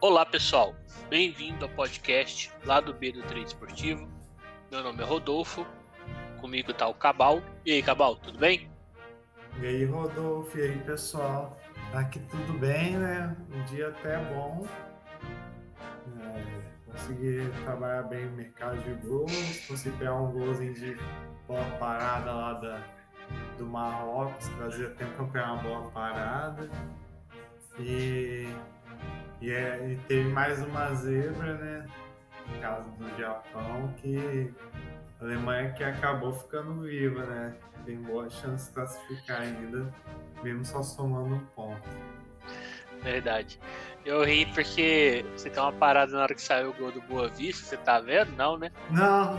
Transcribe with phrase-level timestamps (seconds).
[0.00, 0.76] Olá pessoal,
[1.10, 4.08] bem-vindo ao podcast lá do B do Trade Esportivo.
[4.70, 5.66] Meu nome é Rodolfo,
[6.40, 7.42] comigo tá o Cabal.
[7.66, 8.70] E aí, Cabal, tudo bem?
[9.60, 11.58] E aí, Rodolfo, e aí, pessoal?
[11.92, 13.36] Aqui tudo bem, né?
[13.52, 14.68] Um dia até bom.
[16.20, 20.96] É, consegui trabalhar bem no mercado de gols, consegui pegar um golzinho de
[21.48, 22.80] bola parada lá da,
[23.58, 26.70] do Marrocos, fazia tempo que eu uma bola parada.
[27.80, 28.48] E
[29.40, 31.86] e, é, e teve mais uma zebra, né?
[32.48, 34.52] No caso do Japão, que
[35.20, 37.54] a Alemanha que acabou ficando viva, né?
[37.84, 39.92] Tem boa chance de classificar ainda,
[40.42, 41.88] mesmo só somando um ponto.
[43.02, 43.60] Verdade.
[44.04, 47.28] Eu ri porque você tem uma parada na hora que saiu o gol do Boa
[47.28, 48.34] Vista, você tá vendo?
[48.36, 48.72] Não, né?
[48.90, 49.38] Não.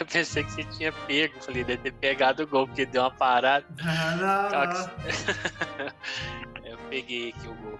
[0.00, 3.10] eu pensei que você tinha pego, falei, deve ter pegado o gol, porque deu uma
[3.10, 3.64] parada.
[3.80, 4.90] não, não.
[6.64, 7.78] eu peguei aqui o gol.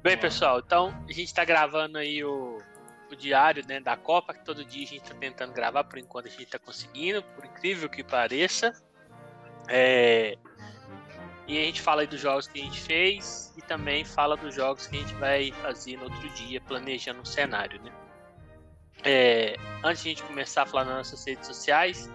[0.00, 2.62] Bem, pessoal, então a gente está gravando aí o,
[3.10, 6.26] o diário né, da Copa, que todo dia a gente está tentando gravar, por enquanto
[6.26, 8.72] a gente está conseguindo, por incrível que pareça.
[9.66, 10.38] É,
[11.48, 14.54] e a gente fala aí dos jogos que a gente fez e também fala dos
[14.54, 17.92] jogos que a gente vai fazer no outro dia, planejando um cenário, né?
[19.02, 22.08] É, antes de a gente começar a falar nas nossas redes sociais,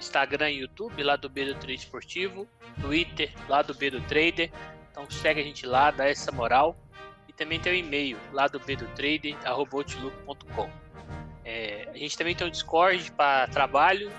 [0.00, 2.48] Instagram e YouTube, lá do B do Trade Esportivo,
[2.80, 4.50] Twitter, lá do B do Trader.
[4.90, 6.76] Então segue a gente lá, dá essa moral
[7.36, 10.70] também tem o e-mail lá do bedotrader.com.
[11.44, 14.10] É, a gente também tem o Discord para trabalho.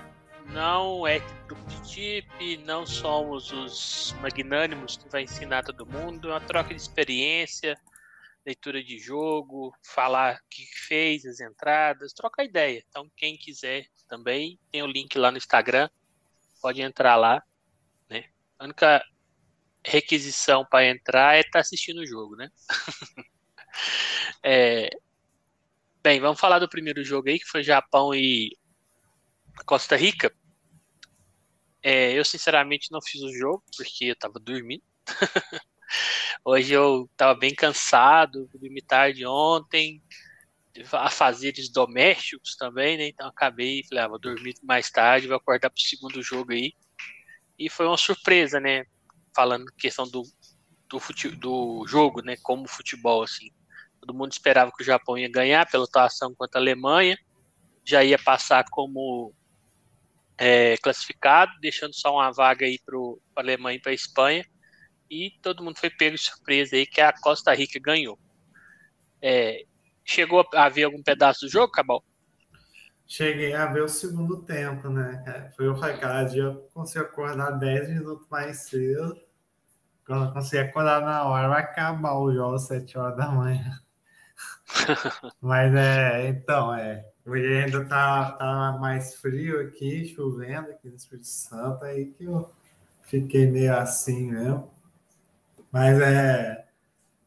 [0.46, 6.28] Não é grupo de tip, não somos os magnânimos que vai ensinar todo mundo.
[6.28, 7.76] É uma troca de experiência,
[8.44, 12.84] leitura de jogo, falar o que fez, as entradas, troca ideia.
[12.88, 15.90] Então, quem quiser também, tem o link lá no Instagram,
[16.62, 17.42] pode entrar lá.
[18.08, 18.26] Né?
[18.56, 19.04] A única
[19.86, 22.50] requisição para entrar é estar tá assistindo o jogo, né?
[24.42, 24.90] é,
[26.02, 28.50] bem, vamos falar do primeiro jogo aí, que foi Japão e
[29.64, 30.34] Costa Rica.
[31.82, 34.82] É, eu, sinceramente, não fiz o jogo, porque eu estava dormindo.
[36.44, 40.02] Hoje eu estava bem cansado, dormi tarde ontem,
[40.92, 43.06] a fazeres domésticos também, né?
[43.08, 46.72] Então acabei, falei, ah, vou dormir mais tarde, vou acordar para o segundo jogo aí.
[47.58, 48.84] E foi uma surpresa, né?
[49.36, 50.22] Falando questão do,
[50.88, 53.50] do, fute, do jogo, né, como futebol, assim.
[54.00, 57.18] Todo mundo esperava que o Japão ia ganhar pela atuação contra a Alemanha,
[57.84, 59.34] já ia passar como
[60.38, 64.44] é, classificado, deixando só uma vaga aí para a Alemanha e para a Espanha,
[65.10, 68.18] e todo mundo foi pego de surpresa aí que a Costa Rica ganhou.
[69.20, 69.64] É,
[70.04, 72.02] chegou a ver algum pedaço do jogo, Cabal?
[73.06, 75.52] Cheguei a ver o segundo tempo, né?
[75.56, 75.74] Foi o
[76.28, 79.25] dia eu consigo acordar 10 minutos mais cedo
[80.06, 83.80] quando eu conseguir acordar na hora, vai acabar o jogo às 7 horas da manhã.
[85.40, 87.04] Mas é, então, é.
[87.26, 92.48] Hoje ainda tá, tá mais frio aqui, chovendo aqui no Espírito Santo, aí que eu
[93.02, 94.70] fiquei meio assim mesmo.
[95.72, 96.66] Mas é.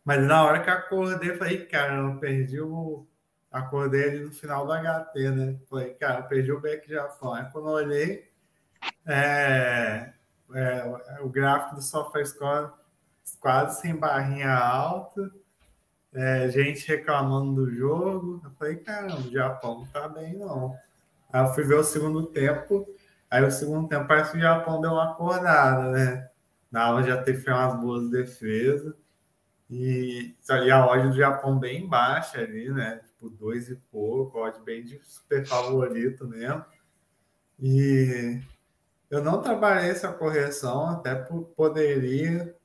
[0.06, 3.06] Mas na hora que eu acordei, eu falei, cara, eu perdi o.
[3.52, 5.60] Acordei ali no final do HT, né?
[5.70, 7.34] Falei, cara, eu perdi o back Japão.
[7.34, 8.32] Aí quando eu olhei,
[9.06, 10.14] é,
[10.54, 12.72] é, o gráfico do SofaScore
[13.40, 15.32] quase sem barrinha alta,
[16.14, 18.42] é, gente reclamando do jogo.
[18.44, 20.76] Eu falei, caramba, o Japão não tá bem, não.
[21.32, 22.88] Aí eu fui ver o segundo tempo,
[23.30, 26.30] aí o segundo tempo parece que o Japão deu uma acordada, né?
[26.74, 28.94] Aula já teve umas boas defesas.
[29.70, 30.36] E,
[30.66, 33.02] e a odd do Japão bem baixa ali, né?
[33.06, 36.66] Tipo, dois e pouco, odd bem de super favorito mesmo.
[37.60, 38.42] E
[39.10, 42.56] eu não trabalhei essa correção, até poderia,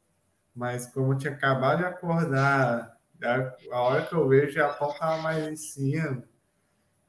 [0.54, 2.98] mas como eu tinha acabado de acordar,
[3.70, 6.22] a hora que eu vejo, o Japão estava mais em cima,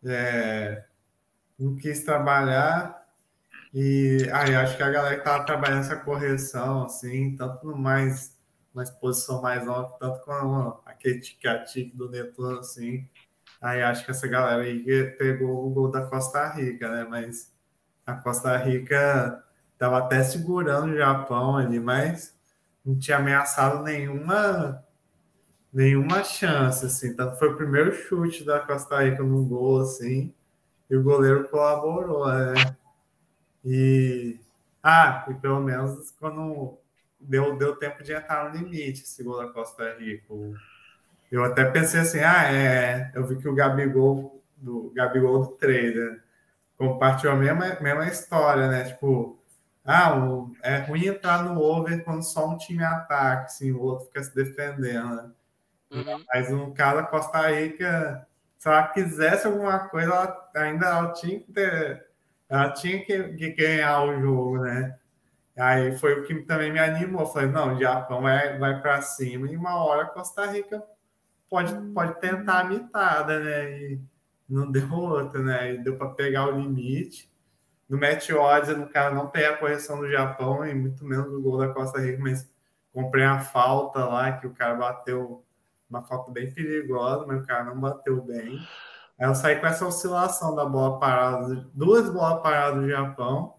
[0.06, 0.86] é,
[1.60, 3.06] não quis trabalhar,
[3.74, 8.38] e aí acho que a galera estava trabalhando essa correção, assim, tanto no mais,
[8.74, 13.06] uma exposição mais alta, tanto com aquele tique do Netuno, assim,
[13.62, 14.82] aí acho que essa galera aí
[15.18, 17.54] pegou o gol da Costa Rica, né, mas
[18.06, 19.44] a Costa Rica
[19.74, 22.36] estava até segurando o Japão ali, mas
[22.86, 24.84] não tinha ameaçado nenhuma
[25.74, 27.16] nenhuma chance, assim.
[27.16, 30.34] Tanto foi o primeiro chute da Costa Rica no gol, assim,
[30.90, 32.54] e o goleiro colaborou, né?
[33.64, 34.40] E
[34.84, 36.78] ah, e pelo menos quando
[37.20, 40.34] deu, deu tempo de entrar no limite esse gol da Costa Rica.
[41.32, 43.12] Eu até pensei assim, ah, é.
[43.16, 46.24] Eu vi que o Gabigol do Gabigol do trader
[46.78, 48.84] compartilhou a mesma, mesma história, né?
[48.86, 49.40] Tipo,
[49.84, 50.16] ah,
[50.64, 54.36] é ruim entrar no over quando só um time ataca, assim, o outro fica se
[54.36, 55.16] defendendo.
[55.16, 55.32] Né?
[55.92, 56.26] Uhum.
[56.34, 58.28] Mas no caso, a Costa Rica,
[58.58, 62.06] se ela quisesse alguma coisa, ela, ainda ela tinha que ter,
[62.50, 64.98] ela tinha que, que ganhar o jogo, né?
[65.58, 67.26] Aí foi o que também me animou.
[67.28, 70.84] Falei, não, o Japão vai, vai para cima e uma hora a Costa Rica
[71.50, 73.72] pode, pode tentar a mitada, né?
[73.72, 74.02] E
[74.48, 75.74] não deu outra, né?
[75.74, 77.32] E deu para pegar o limite.
[77.88, 81.42] No match odds, no cara não tem a correção do Japão e muito menos o
[81.42, 82.50] gol da Costa Rica, mas
[82.92, 85.44] comprei a falta lá que o cara bateu
[85.90, 88.60] uma falta bem perigosa, mas o cara não bateu bem.
[89.20, 93.56] Aí eu saí com essa oscilação da bola parada, duas bolas paradas do Japão,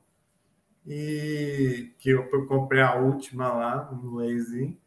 [0.87, 4.79] e que eu comprei a última lá no Lazy.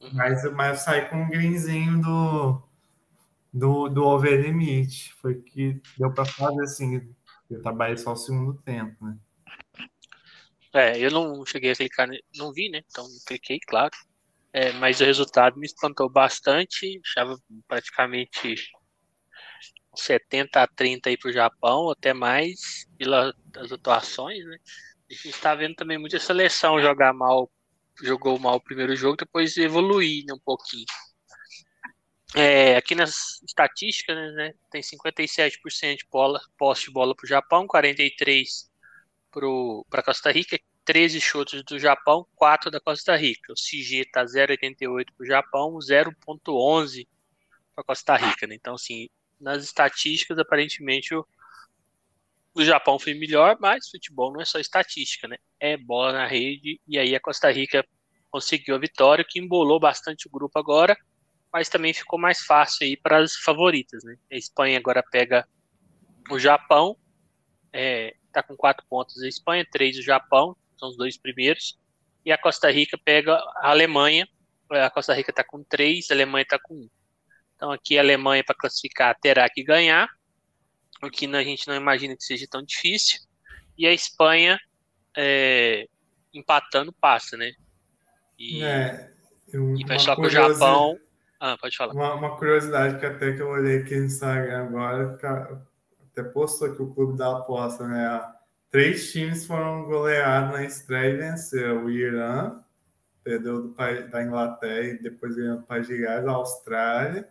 [0.00, 0.10] Uhum.
[0.12, 2.62] Mas, mas eu saí com um greenzinho do,
[3.58, 5.12] do, do over limit.
[5.14, 7.14] Foi que deu para fazer assim.
[7.50, 9.18] Eu trabalhei só o segundo tempo, né?
[10.74, 12.82] É, eu não cheguei a clicar, não vi, né?
[12.86, 13.90] Então cliquei, claro.
[14.52, 17.00] É, mas o resultado me espantou bastante.
[17.04, 18.54] Estava praticamente
[19.94, 24.58] 70 a 30 aí para o Japão, até mais, pelas atuações, né?
[25.10, 27.50] A gente está vendo também muita seleção jogar mal,
[28.02, 30.84] jogou mal o primeiro jogo, depois evoluir né, um pouquinho.
[32.34, 37.66] É, aqui nas estatísticas, né, tem 57% de bola, posse de bola para o Japão,
[37.66, 38.68] 43%
[39.88, 43.52] para Costa Rica, 13 chutes do Japão, 4 da Costa Rica.
[43.52, 47.06] O CG está 0,88 para o Japão, 0,11
[47.74, 48.46] para Costa Rica.
[48.46, 48.54] Né?
[48.54, 49.08] Então, assim,
[49.40, 51.26] nas estatísticas, aparentemente o,
[52.54, 55.36] o Japão foi melhor, mas futebol não é só estatística, né?
[55.60, 57.86] É bola na rede, e aí a Costa Rica
[58.30, 60.96] conseguiu a vitória, que embolou bastante o grupo agora,
[61.52, 64.16] mas também ficou mais fácil aí para as favoritas, né?
[64.30, 65.46] A Espanha agora pega
[66.30, 66.96] o Japão,
[67.72, 71.78] é, tá com quatro pontos a Espanha, três o Japão, são os dois primeiros,
[72.24, 74.28] e a Costa Rica pega a Alemanha,
[74.70, 76.88] a Costa Rica está com três, a Alemanha está com um.
[77.56, 80.08] Então aqui a Alemanha para classificar terá que ganhar,
[81.02, 83.20] o que a gente não imagina que seja tão difícil.
[83.76, 84.58] E a Espanha
[85.16, 85.86] é,
[86.34, 87.52] empatando passa, né?
[88.38, 89.12] E, é,
[89.52, 90.98] eu, e vai só com o Japão.
[91.40, 91.92] Ah, pode falar.
[91.92, 95.18] Uma, uma, curiosidade que até que eu olhei aqui no Instagram agora,
[96.12, 98.34] até postou aqui o clube da aposta, né?
[98.70, 101.84] Três times foram goleados na estreia e venceram.
[101.84, 102.60] O Irã
[103.22, 103.74] perdeu do,
[104.10, 107.28] da Inglaterra e depois ganhou do País de Gales, a Austrália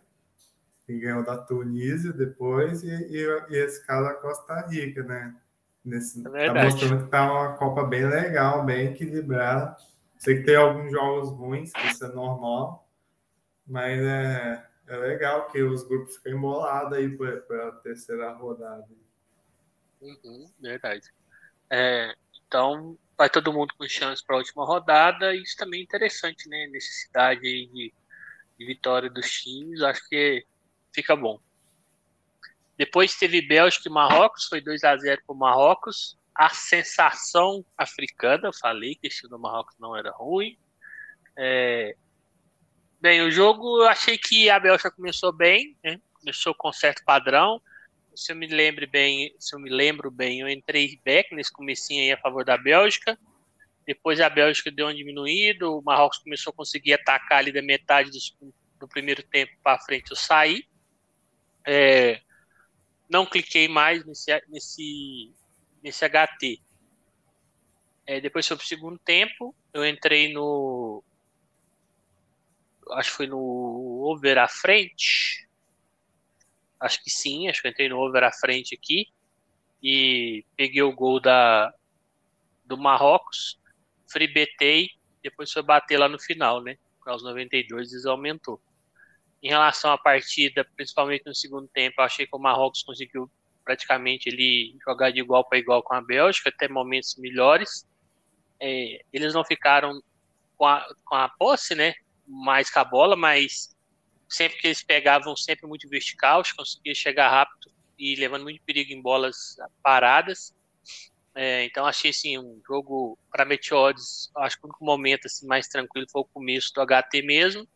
[0.88, 5.34] que ganhou da Tunísia depois, e, e, e esse caso a Costa Rica, né?
[5.84, 9.76] Nesse, é tá mostrando que tá uma Copa bem legal, bem equilibrada.
[10.16, 12.87] Sei que tem alguns jogos ruins, isso é normal,
[13.68, 18.86] mas é, é legal que os grupos ficam embolados aí para a terceira rodada.
[20.00, 21.12] Uhum, verdade.
[21.70, 22.14] É,
[22.46, 26.66] então, vai todo mundo com chance para a última rodada, isso também é interessante, né?
[26.68, 27.92] Necessidade de,
[28.58, 29.82] de vitória dos times.
[29.82, 30.46] Acho que
[30.94, 31.38] fica bom.
[32.76, 36.16] Depois teve Bélgica e Marrocos, foi 2 a 0 para o Marrocos.
[36.32, 40.56] A sensação africana, falei que esse do Marrocos não era ruim.
[41.36, 41.96] É...
[43.00, 46.00] Bem, o jogo eu achei que a Bélgica começou bem, né?
[46.14, 47.62] começou com certo padrão.
[48.14, 52.02] Se eu me lembro bem, se eu me lembro bem, eu entrei back nesse comecinho
[52.02, 53.16] aí a favor da Bélgica.
[53.86, 58.10] Depois a Bélgica deu um diminuído, o Marrocos começou a conseguir atacar ali da metade
[58.10, 60.64] do, do primeiro tempo para frente, eu saí.
[61.64, 62.20] É,
[63.08, 65.32] não cliquei mais nesse, nesse,
[65.82, 66.60] nesse HT.
[68.06, 71.02] É, depois foi o segundo tempo, eu entrei no.
[72.98, 75.48] Acho que foi no over à frente.
[76.80, 79.06] Acho que sim, acho que eu entrei no over à frente aqui.
[79.80, 81.72] E peguei o gol da,
[82.64, 83.56] do Marrocos,
[84.10, 84.90] freebetei,
[85.22, 86.76] depois foi bater lá no final, né?
[87.06, 88.60] Aos 92 eles aumentou.
[89.40, 93.30] Em relação à partida, principalmente no segundo tempo, achei que o Marrocos conseguiu
[93.64, 97.86] praticamente ele jogar de igual para igual com a Bélgica, até momentos melhores.
[98.60, 100.02] É, eles não ficaram
[100.56, 101.94] com a, com a posse, né?
[102.28, 103.74] Mais com a bola, mas
[104.28, 109.00] sempre que eles pegavam, sempre muito vertical, conseguia chegar rápido e levando muito perigo em
[109.00, 110.54] bolas paradas.
[111.34, 115.68] É, então achei assim um jogo para Meteodes, acho que o único momento assim mais
[115.68, 117.66] tranquilo foi o começo do HT mesmo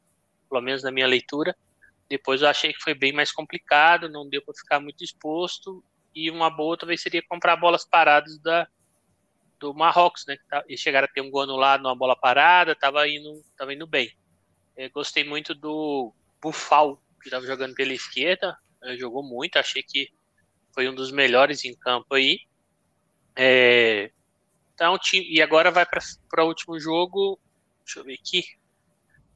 [0.53, 1.57] pelo menos na minha leitura.
[2.11, 5.83] Depois eu achei que foi bem mais complicado, não deu para ficar muito exposto.
[6.15, 8.69] E uma boa talvez seria comprar bolas paradas da,
[9.59, 10.37] do Marrocos, né?
[10.51, 13.87] Tá, e chegaram a ter um gol anulado numa bola parada, estava indo, tava indo
[13.87, 14.13] bem.
[14.77, 18.57] Eu gostei muito do Bufal, que estava jogando pela esquerda,
[18.99, 20.09] jogou muito, achei que
[20.75, 22.41] foi um dos melhores em campo aí.
[23.37, 24.11] É,
[24.75, 27.39] então, e agora vai para o último jogo.
[27.85, 28.43] Deixa eu ver aqui.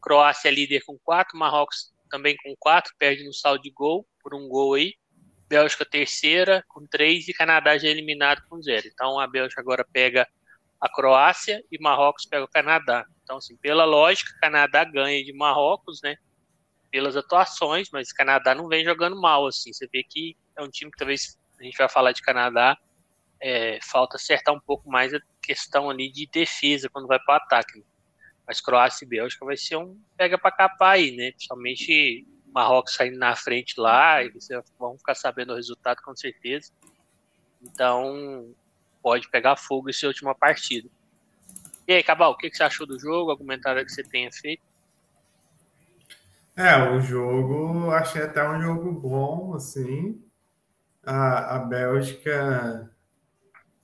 [0.00, 4.48] Croácia líder com 4, Marrocos também com quatro, perde no saldo de gol, por um
[4.48, 4.94] gol aí.
[5.48, 8.88] Bélgica terceira com três e Canadá já eliminado com zero.
[8.88, 10.26] Então a Bélgica agora pega
[10.80, 13.06] a Croácia e Marrocos pega o Canadá.
[13.26, 16.16] Então, assim, pela lógica, Canadá ganha de Marrocos, né?
[16.92, 19.72] Pelas atuações, mas Canadá não vem jogando mal, assim.
[19.72, 22.78] Você vê que é um time que talvez a gente vai falar de Canadá,
[23.40, 27.36] é, falta acertar um pouco mais a questão ali de defesa quando vai para o
[27.36, 27.78] ataque.
[27.78, 27.84] Né?
[28.46, 31.32] Mas Croácia e Bélgica vai ser um pega para capar aí, né?
[31.32, 36.70] Principalmente Marrocos saindo na frente lá, e vocês vão ficar sabendo o resultado com certeza.
[37.60, 38.54] Então,
[39.02, 40.88] pode pegar fogo essa última partida.
[41.88, 43.30] E aí, Cabal, o que, você achou do jogo?
[43.30, 44.62] Algum comentário que você tenha feito?
[46.56, 50.20] É, o jogo, achei até um jogo bom, assim.
[51.04, 52.90] A, a Bélgica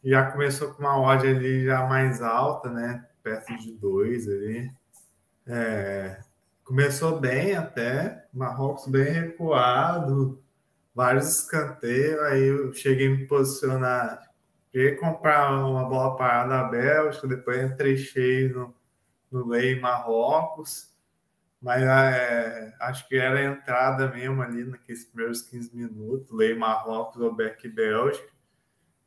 [0.02, 3.06] já começou com uma odd ali já mais alta, né?
[3.22, 4.72] Perto de dois ali.
[5.46, 6.20] É,
[6.64, 10.42] começou bem até, Marrocos bem recuado,
[10.94, 14.31] vários escanteios, aí eu cheguei a me posicionar,
[14.74, 18.74] a comprar uma bola parada na Bélgica, depois entrei cheio no,
[19.30, 20.90] no Lei Marrocos,
[21.60, 27.20] mas é, acho que era a entrada mesmo ali naqueles primeiros 15 minutos, Lei Marrocos
[27.20, 28.32] ou Beck Bélgica,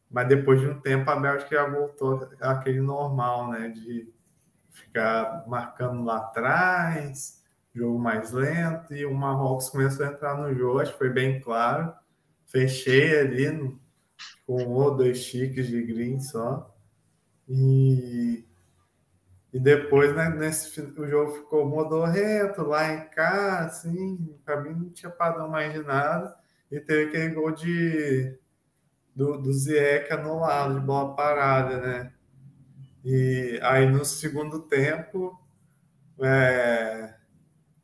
[0.10, 4.14] mas depois de um tempo a Bélgica já voltou àquele normal, né, de
[4.70, 7.44] ficar marcando lá atrás,
[7.74, 11.42] jogo mais lento, e o Marrocos começou a entrar no jogo, acho que foi bem
[11.42, 11.94] claro.
[12.46, 13.80] Fechei ali
[14.46, 16.74] com um ou dois chiques de green só.
[17.48, 18.46] E,
[19.53, 24.89] e depois, né, nesse, o jogo ficou modorrento lá em cá, assim, para mim não
[24.89, 26.36] tinha padrão mais de nada.
[26.72, 28.38] E teve aquele gol de,
[29.15, 32.13] do, do Zieck anulado, de bola parada, né?
[33.03, 35.39] E aí no segundo tempo,
[36.20, 37.13] é,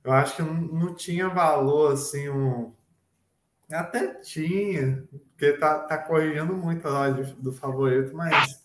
[0.04, 2.74] eu acho que não, não tinha valor assim um
[3.72, 5.08] até tinha,
[5.42, 8.62] porque tá, tá corrigindo muito a odd do favorito, mas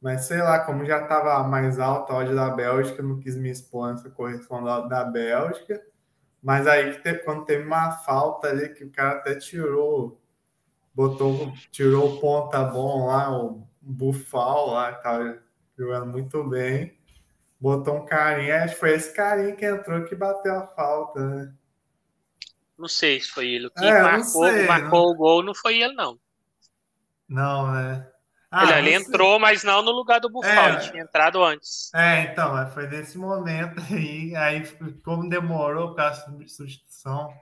[0.00, 3.48] mas sei lá, como já estava mais alta a odd da Bélgica, não quis me
[3.48, 5.80] expor nessa correção da, da Bélgica.
[6.42, 10.20] Mas aí quando teve uma falta ali que o cara até tirou,
[10.92, 15.38] botou, tirou o ponta bom lá, o Bufal lá, que tava
[15.78, 16.98] jogando muito bem
[17.60, 21.54] botou um carinha, acho que foi esse carinha que entrou que bateu a falta, né?
[22.82, 23.70] Não sei se foi ele.
[23.70, 25.12] Quem é, marcou, sei, marcou não...
[25.12, 26.18] o gol não foi ele, não.
[27.28, 28.08] Não, né?
[28.50, 31.94] Ah, ele, ele entrou, mas não no lugar do Buffalo, é, ele tinha entrado antes.
[31.94, 34.66] É, então, foi nesse momento aí, aí
[35.04, 37.32] como demorou por causa da substituição,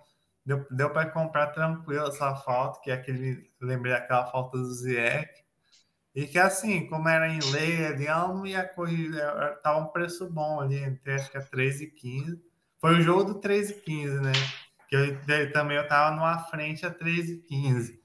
[0.45, 5.43] deu, deu para comprar tranquilo essa falta, que é aquele, lembrei aquela falta do Zieck,
[6.15, 9.11] e que assim, como era em lei ela não ia correr,
[9.63, 12.43] tava um preço bom ali, entre acho que é 13 e 15.
[12.79, 14.33] Foi o jogo do 13 e 15, né?
[14.91, 18.03] Que eu, também eu tava numa frente a 13 e 15.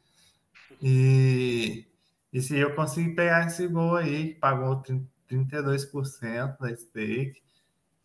[0.81, 1.85] E,
[2.31, 4.81] e se eu conseguir pegar esse gol aí, que pagou
[5.27, 7.41] 32% da stake,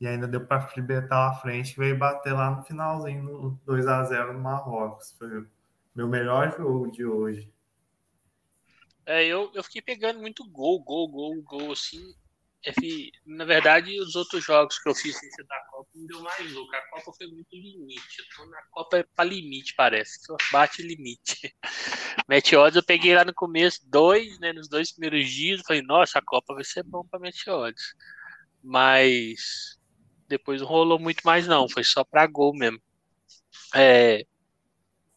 [0.01, 4.03] e ainda deu para fribetar à frente, veio bater lá no finalzinho, no 2 a
[4.05, 5.15] 0 no Marrocos.
[5.19, 5.47] Foi o
[5.95, 7.53] meu melhor jogo de hoje.
[9.05, 12.15] É, eu, eu fiquei pegando muito gol, gol, gol, gol, assim.
[13.27, 16.75] Na verdade, os outros jogos que eu fiz sem da Copa não deu mais louco.
[16.77, 18.19] A Copa foi muito limite.
[18.19, 20.23] Eu tô na Copa é pra limite, parece.
[20.25, 21.55] Só bate limite.
[22.29, 24.53] Meteodes eu peguei lá no começo, dois, né?
[24.53, 25.63] Nos dois primeiros dias.
[25.67, 27.95] Falei, nossa, a Copa vai ser bom pra Meteodes.
[28.63, 29.79] Mas
[30.29, 31.69] depois não rolou muito mais, não.
[31.69, 32.81] Foi só pra gol mesmo.
[33.75, 34.25] É,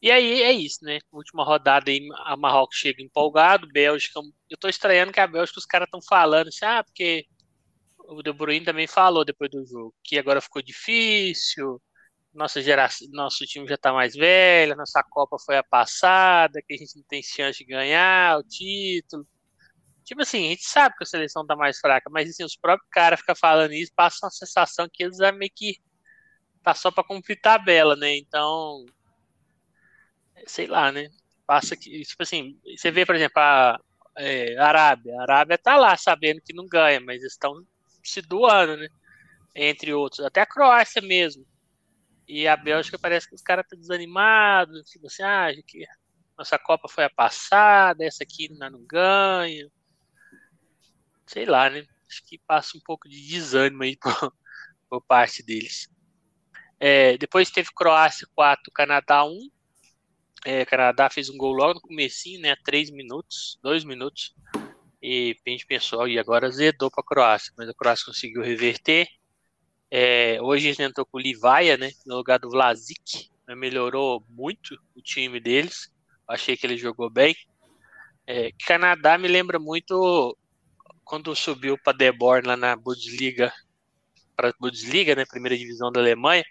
[0.03, 0.99] e aí é isso, né?
[1.13, 4.19] Última rodada aí, a Marrocos chega empolgado, Bélgica.
[4.49, 7.25] Eu tô estranhando que a Bélgica os caras estão falando assim, ah, porque
[7.99, 11.81] o De Bruyne também falou depois do jogo que agora ficou difícil,
[12.33, 16.77] nossa geração, nosso time já tá mais velho, nossa Copa foi a passada, que a
[16.77, 19.25] gente não tem chance de ganhar o título.
[20.03, 22.89] Tipo assim, a gente sabe que a seleção tá mais fraca, mas assim, os próprios
[22.91, 25.77] caras ficam falando isso, passam a sensação que eles é meio que
[26.61, 28.17] tá só para cumprir tabela, né?
[28.17, 28.85] Então,
[30.45, 31.09] sei lá, né?
[31.45, 33.79] Passa que, tipo assim, você vê, por exemplo, a,
[34.17, 35.13] é, Arábia.
[35.19, 37.65] A Arábia tá lá sabendo que não ganha, mas estão
[38.03, 38.87] se doando, né?
[39.55, 40.25] Entre outros.
[40.25, 41.45] Até a Croácia mesmo.
[42.27, 45.85] E a Bélgica parece que os caras estão desanimados, tipo assim, ah, que
[46.37, 49.69] nossa Copa foi a passada, essa aqui não ganha.
[51.27, 51.85] Sei lá, né?
[52.07, 54.33] Acho que passa um pouco de desânimo aí por,
[54.89, 55.89] por parte deles.
[56.79, 59.49] É, depois teve Croácia 4, Canadá 1.
[60.45, 62.55] É, Canadá fez um gol logo no comecinho, né?
[62.63, 64.33] Três minutos, dois minutos.
[65.01, 69.07] E a gente pensou, e agora zedou para a Croácia, mas a Croácia conseguiu reverter.
[69.91, 71.91] É, hoje ele entrou com o Livaia, né?
[72.05, 73.31] No lugar do Vlasic.
[73.47, 75.91] Né, melhorou muito o time deles.
[76.27, 77.35] Achei que ele jogou bem.
[78.25, 80.37] É, Canadá me lembra muito
[81.03, 83.51] quando subiu para Deborn lá na Bundesliga,
[84.35, 85.25] para Bundesliga, né?
[85.25, 86.43] Primeira divisão da Alemanha.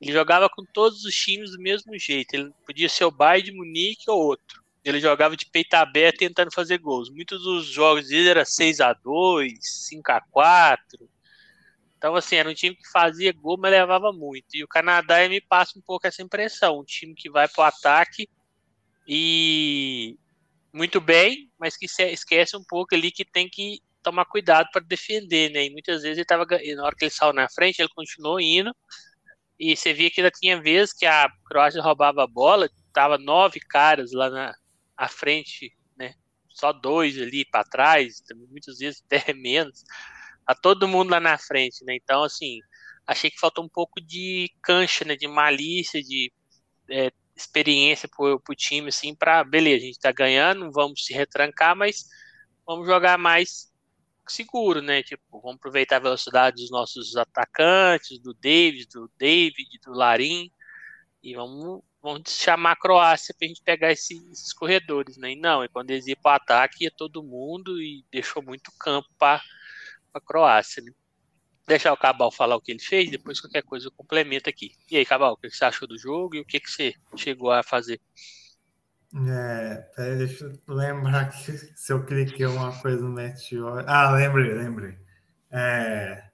[0.00, 2.34] Ele jogava com todos os times do mesmo jeito.
[2.34, 4.62] Ele podia ser o Bayern de Munique ou outro.
[4.84, 7.10] Ele jogava de peito aberto tentando fazer gols.
[7.10, 11.08] Muitos dos jogos dele era 6 a 2 5 a 4
[11.96, 14.54] Então, assim, era um time que fazia gol, mas levava muito.
[14.54, 16.80] E o Canadá me passa um pouco essa impressão.
[16.80, 18.28] Um time que vai para o ataque
[19.08, 20.16] e
[20.72, 25.50] muito bem, mas que esquece um pouco ali que tem que tomar cuidado para defender,
[25.50, 25.64] né?
[25.66, 28.72] E muitas vezes ele tava, na hora que ele saiu na frente, ele continuou indo.
[29.58, 33.60] E você via que ainda tinha vezes que a Croácia roubava a bola, tava nove
[33.60, 34.54] caras lá na,
[34.96, 36.14] à frente, né?
[36.48, 39.82] Só dois ali para trás, muitas vezes até menos.
[40.46, 41.96] A tá todo mundo lá na frente, né?
[41.96, 42.60] Então, assim,
[43.06, 45.16] achei que faltou um pouco de cancha, né?
[45.16, 46.32] De malícia, de
[46.90, 51.76] é, experiência pro, pro time, assim, para beleza, a gente tá ganhando, vamos se retrancar,
[51.76, 52.06] mas
[52.66, 53.70] vamos jogar mais
[54.32, 55.02] seguro, né?
[55.02, 60.50] Tipo, vamos aproveitar a velocidade dos nossos atacantes, do David, do David, do Larim,
[61.22, 65.32] e vamos vamos chamar a Croácia para a gente pegar esse, esses corredores, né?
[65.32, 68.70] E não, e quando eles iam para o ataque, ia todo mundo e deixou muito
[68.78, 69.42] campo para
[70.14, 70.92] a Croácia, né?
[71.66, 74.70] Deixar o Cabal falar o que ele fez, depois qualquer coisa eu complemento aqui.
[74.88, 77.50] E aí, Cabal, o que você achou do jogo e o que, que você chegou
[77.50, 78.00] a fazer?
[79.14, 79.86] É,
[80.16, 83.84] deixa eu lembrar que se eu cliquei uma coisa no Meteor.
[83.86, 84.98] Ah, lembrei, lembrei.
[85.50, 86.24] É,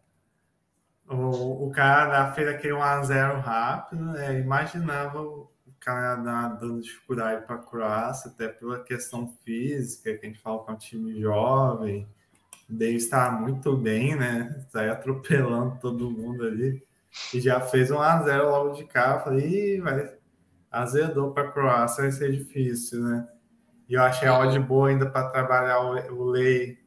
[1.08, 4.40] o, o Canadá fez aquele 1x0 rápido, né?
[4.40, 5.52] imaginava o,
[5.84, 10.70] Canadá dando dificuldade para a Croácia, até pela questão física, que a gente fala que
[10.70, 12.08] é um time jovem.
[12.68, 14.54] Davis está muito bem, né?
[14.64, 16.82] Está atropelando todo mundo ali.
[17.34, 19.18] E já fez um a 0 logo de cá.
[19.20, 20.16] Falei, vai,
[20.72, 23.28] azedou para a Croácia, vai ser difícil, né?
[23.88, 26.78] E eu achei a odd boa ainda para trabalhar o, o Lei,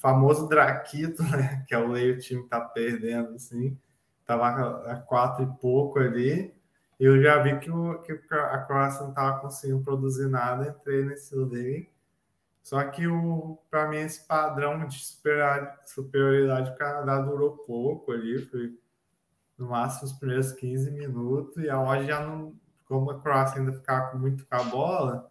[0.00, 1.64] famoso Draquito, né?
[1.66, 3.76] Que é o Lei, o time tá perdendo, assim.
[4.24, 4.48] Tava
[4.90, 6.54] a quatro e pouco ali
[6.98, 11.34] eu já vi que, o, que a Croácia não estava conseguindo produzir nada, entrei nesse
[11.34, 11.90] league.
[12.62, 13.02] Só que
[13.70, 14.98] para mim esse padrão de
[15.84, 18.78] superioridade, do Canadá durou pouco ali, foi
[19.58, 22.54] no máximo os primeiros 15 minutos, e a hoje já não,
[22.86, 25.30] como a Croácia ainda ficava muito com a bola,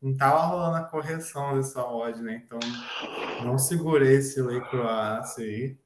[0.00, 2.42] não estava rolando a correção dessa odd, né?
[2.44, 2.58] Então
[3.44, 5.76] não segurei esse lei Croácia aí.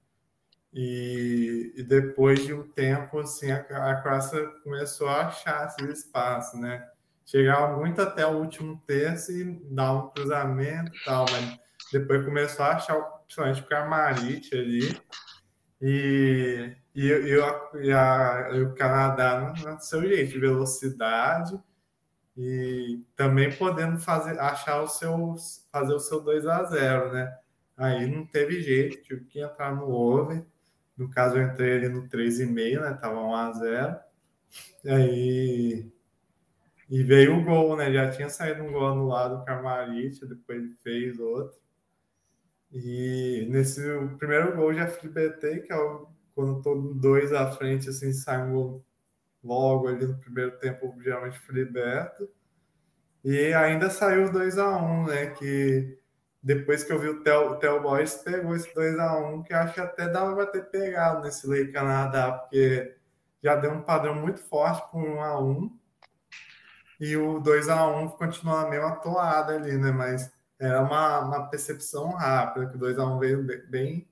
[0.75, 6.57] E, e, depois de um tempo, assim, a, a Croácia começou a achar esse espaço,
[6.57, 6.89] né?
[7.27, 11.59] Chegava muito até o último terço e dar um cruzamento e tal, mas
[11.93, 15.01] depois começou a achar, principalmente o Kramaric ali,
[15.83, 21.61] e, e, e, e, a, e o Canadá no, no seu jeito, de velocidade,
[22.37, 25.35] e também podendo fazer, achar o seu,
[25.71, 27.37] fazer o seu 2 a 0 né?
[27.77, 30.45] Aí não teve jeito, tive que entrar no over,
[30.97, 32.95] no caso, eu entrei ali no 3,5, né?
[32.95, 34.01] Tava 1 a 0
[34.87, 35.91] Aí.
[36.91, 37.93] E veio o gol, né?
[37.93, 41.59] Já tinha saído um gol anulado com a Marit, depois ele fez outro.
[42.73, 43.83] E nesse
[44.19, 48.53] primeiro gol já flibetei, que é o, quando tô dois à frente, assim, sai um
[48.53, 48.85] gol
[49.45, 52.29] logo ali no primeiro tempo, geralmente flibeto.
[53.25, 55.27] E ainda saiu 2 a 1 né?
[55.27, 55.99] Que
[56.43, 57.81] depois que eu vi o Theo, Theo
[58.25, 62.97] pegou esse 2x1, que acho que até dava para ter pegado nesse Lei Canadá, porque
[63.43, 65.71] já deu um padrão muito forte por 1x1.
[67.01, 69.93] E o 2x1 continuou na mesma toada ali, né?
[69.93, 70.33] Mas
[70.65, 74.09] era uma, uma percepção rápida, que o 2x1 veio bem,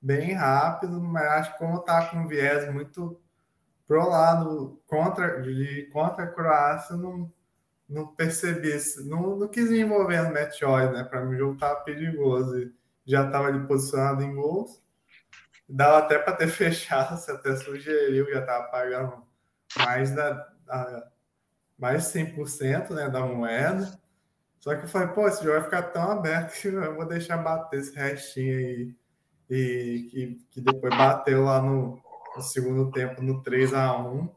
[0.00, 3.20] bem rápido, mas acho que como tá com um viés muito
[3.86, 7.32] pro lado contra, de, contra a Croácia, não
[7.88, 11.04] não percebi, não, não quis me envolver no Meteor, né?
[11.04, 12.58] Para mim o jogo tava perigoso.
[12.58, 12.72] E
[13.06, 14.82] já estava ali posicionado em gols.
[15.66, 19.26] Dava até para ter fechado, você até sugeriu, já estava pagando
[19.78, 21.10] mais da, da
[21.78, 23.98] mais 100% né, da moeda.
[24.60, 27.38] Só que eu falei, pô, esse jogo vai ficar tão aberto que eu vou deixar
[27.38, 28.94] bater esse restinho aí.
[29.50, 31.98] E que, que depois bateu lá no,
[32.36, 34.28] no segundo tempo no 3 a 1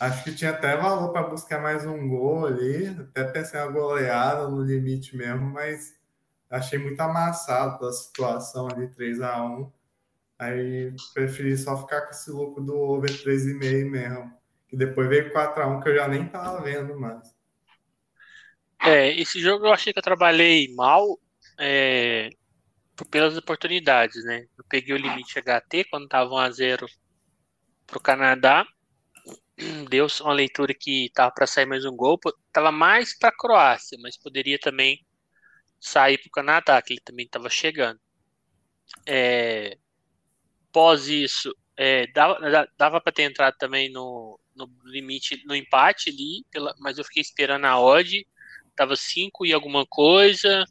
[0.00, 4.48] Acho que tinha até valor para buscar mais um gol ali, até pensei uma goleada
[4.48, 5.94] no limite mesmo, mas
[6.48, 9.70] achei muito amassado pela situação ali 3 a 1
[10.40, 14.32] Aí preferi só ficar com esse lucro do over 3,5 mesmo.
[14.66, 17.34] Que depois veio 4 a 1 que eu já nem tava vendo mais.
[18.82, 21.18] É, esse jogo eu achei que eu trabalhei mal
[21.58, 22.30] é,
[23.10, 24.46] pelas oportunidades, né?
[24.56, 26.86] Eu peguei o limite HT quando tava 1 a 0
[27.86, 28.66] pro Canadá.
[29.90, 32.18] Deu uma leitura que tava para sair mais um gol,
[32.52, 35.04] tava mais para Croácia, mas poderia também
[35.78, 38.00] sair pro Canadá, que ele também estava chegando.
[39.06, 39.76] É,
[40.72, 42.38] pós isso, é, dava,
[42.76, 47.22] dava para ter entrado também no, no limite, no empate ali, pela, mas eu fiquei
[47.22, 48.26] esperando a odd,
[48.80, 50.64] tava 5 e alguma coisa,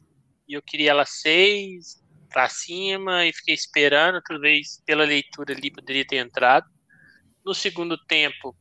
[0.48, 6.04] e eu queria ela 6 para cima, e fiquei esperando, talvez pela leitura ali poderia
[6.04, 6.66] ter entrado.
[7.46, 8.58] No segundo tempo,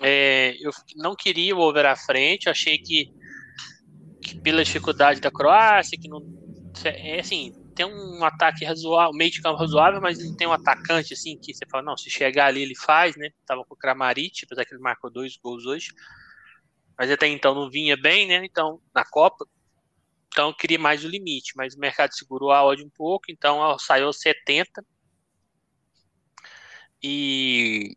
[0.00, 3.08] é, eu não queria o over à frente, achei que,
[4.22, 6.20] que, pela dificuldade da Croácia, que não.
[6.84, 11.14] É assim, tem um ataque razoável, meio de campo razoável, mas não tem um atacante
[11.14, 13.30] assim que você fala, não, se chegar ali ele faz, né?
[13.44, 15.88] Tava com o Kramaric, apesar que ele marcou dois gols hoje.
[16.98, 18.44] Mas até então não vinha bem, né?
[18.44, 19.46] Então, na Copa.
[20.28, 24.12] Então queria mais o limite, mas o mercado segurou a odd um pouco, então saiu
[24.12, 24.84] 70.
[27.02, 27.96] E,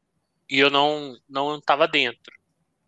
[0.50, 2.32] e eu não não estava dentro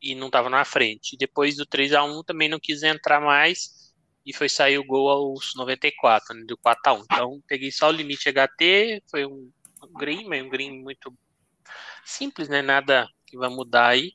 [0.02, 1.18] e não estava na frente.
[1.18, 3.94] Depois do 3 a 1 também não quis entrar mais
[4.26, 7.90] e foi sair o gol aos 94, né, do 4 a 1 Então peguei só
[7.90, 9.52] o limite HT, foi um,
[9.84, 11.12] um green, mas um green muito
[12.06, 12.62] simples, né?
[12.62, 14.14] Nada que vai mudar aí.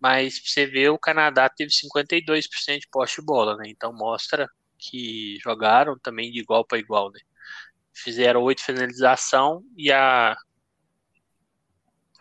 [0.00, 3.64] Mas você ver, o Canadá teve 52% de poste de bola, né?
[3.68, 7.20] Então mostra que jogaram também de igual para igual, né?
[7.92, 10.34] Fizeram oito finalização e a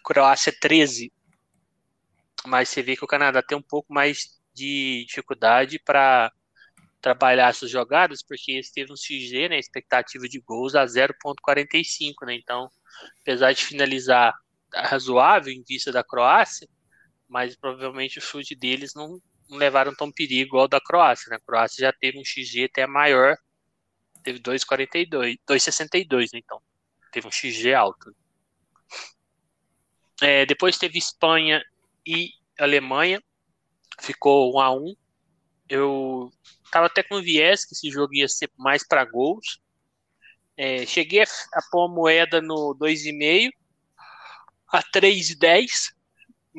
[0.03, 1.11] Croácia 13.
[2.45, 6.31] Mas você vê que o Canadá tem um pouco mais de dificuldade para
[7.01, 12.35] trabalhar essas jogadas, porque eles teve um XG, né, expectativa de gols a 0.45, né?
[12.35, 12.69] Então,
[13.21, 14.33] apesar de finalizar
[14.73, 16.67] razoável em vista da Croácia,
[17.29, 21.37] mas provavelmente o chute deles não, não levaram tão perigo igual da Croácia, né?
[21.37, 23.37] A Croácia já teve um XG até maior,
[24.23, 26.39] teve 2,42, 2,62, né?
[26.43, 26.61] Então,
[27.11, 28.13] teve um XG alto.
[30.21, 31.63] É, depois teve Espanha
[32.05, 33.21] e Alemanha,
[34.01, 34.95] ficou 1 a 1
[35.69, 36.31] eu
[36.71, 39.61] tava até com viés que esse jogo ia ser mais para gols.
[40.57, 43.51] É, cheguei a, a pôr a moeda no 2,5
[44.67, 45.93] a 3,10,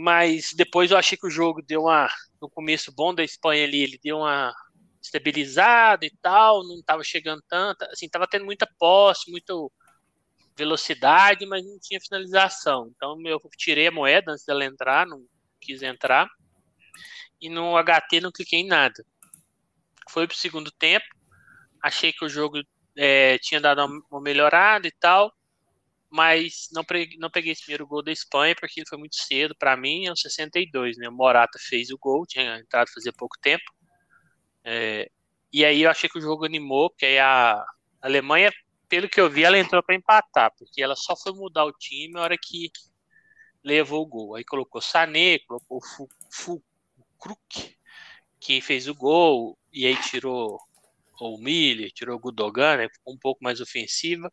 [0.00, 2.08] mas depois eu achei que o jogo deu uma.
[2.40, 4.54] No começo bom da Espanha ali, ele deu uma
[5.02, 9.52] estabilizada e tal, não estava chegando tanto, assim, estava tendo muita posse, muita
[10.56, 12.90] velocidade, mas não tinha finalização.
[12.96, 15.22] Então eu tirei a moeda antes dela entrar, não
[15.60, 16.28] quis entrar
[17.40, 19.04] e no HT não cliquei em nada.
[20.10, 21.06] Foi pro segundo tempo,
[21.82, 22.62] achei que o jogo
[22.96, 25.32] é, tinha dado uma melhorada e tal,
[26.10, 29.76] mas não peguei, não peguei esse primeiro gol da Espanha porque foi muito cedo para
[29.76, 31.08] mim, é o 62, né?
[31.08, 33.64] O Morata fez o gol, tinha entrado fazia pouco tempo.
[34.64, 35.10] É,
[35.52, 37.64] e aí eu achei que o jogo animou, porque aí a
[38.00, 38.52] Alemanha,
[38.88, 42.12] pelo que eu vi, ela entrou para empatar, porque ela só foi mudar o time
[42.12, 42.70] na hora que
[43.62, 44.34] levou o gol.
[44.36, 46.62] Aí colocou Sané, colocou o
[47.18, 47.76] Kruk,
[48.40, 50.58] que fez o gol, e aí tirou
[51.20, 54.32] o Miller, tirou o Gudogan, né, um pouco mais ofensiva.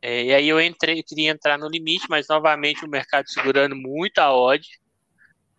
[0.00, 4.18] É, e aí eu entrei, queria entrar no limite, mas novamente o mercado segurando muito
[4.18, 4.66] a odd.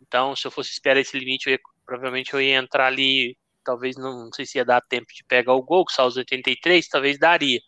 [0.01, 3.95] Então, se eu fosse esperar esse limite, eu ia, provavelmente eu ia entrar ali, talvez
[3.97, 6.87] não, não sei se ia dar tempo de pegar o gol, que só os 83,
[6.87, 7.59] talvez daria.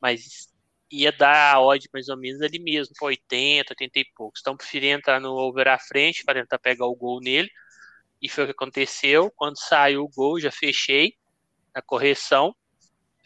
[0.00, 0.48] Mas
[0.90, 4.40] ia dar a odd mais ou menos ali mesmo, 80, 80 e poucos.
[4.40, 7.50] Então, preferi entrar no over à frente para tentar pegar o gol nele
[8.20, 9.30] e foi o que aconteceu.
[9.36, 11.14] Quando saiu o gol, já fechei
[11.74, 12.54] a correção.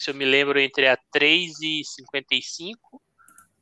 [0.01, 2.75] Se eu me lembro, entre a 3,55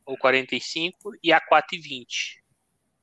[0.07, 2.39] ou 45 e a 4,20.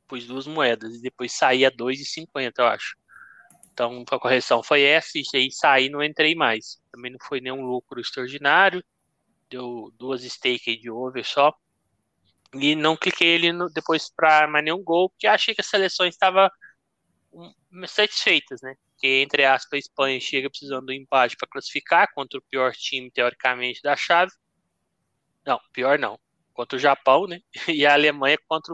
[0.07, 2.95] Pus duas moedas e depois saí a 2,50, eu acho.
[3.73, 6.81] Então a correção foi essa, e aí saí não entrei mais.
[6.89, 8.81] Também não foi nenhum lucro extraordinário.
[9.49, 11.53] Deu duas stakes de over só.
[12.53, 16.05] E não cliquei ele no, depois para mais nenhum gol, porque achei que a seleção
[16.05, 16.49] estava
[17.87, 18.75] satisfeitas, né?
[18.91, 23.11] Porque, entre aspas, a Espanha chega precisando do empate para classificar contra o pior time,
[23.11, 24.31] teoricamente, da chave.
[25.45, 26.19] Não, pior não.
[26.53, 27.39] Contra o Japão, né?
[27.67, 28.73] E a Alemanha contra,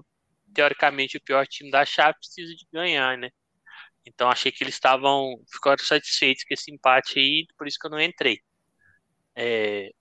[0.54, 3.30] teoricamente, o pior time da chave precisa de ganhar, né?
[4.06, 7.92] Então achei que eles estavam ficaram satisfeitos com esse empate aí, por isso que eu
[7.92, 8.40] não entrei.
[9.36, 9.92] É,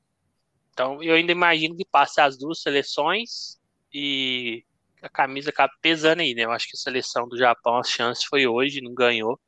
[0.73, 3.61] então eu ainda imagino que passe as duas seleções
[3.93, 4.65] e
[5.03, 6.45] a camisa acaba pesando aí, né?
[6.45, 9.41] Eu acho que a seleção do Japão, as chances foi hoje, não ganhou.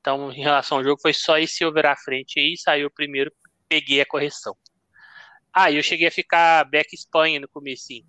[0.00, 3.32] Então, em relação ao jogo, foi só esse over à frente aí, saiu primeiro,
[3.68, 4.56] peguei a correção.
[5.54, 8.06] Ah, eu cheguei a ficar back Espanha no comecinho.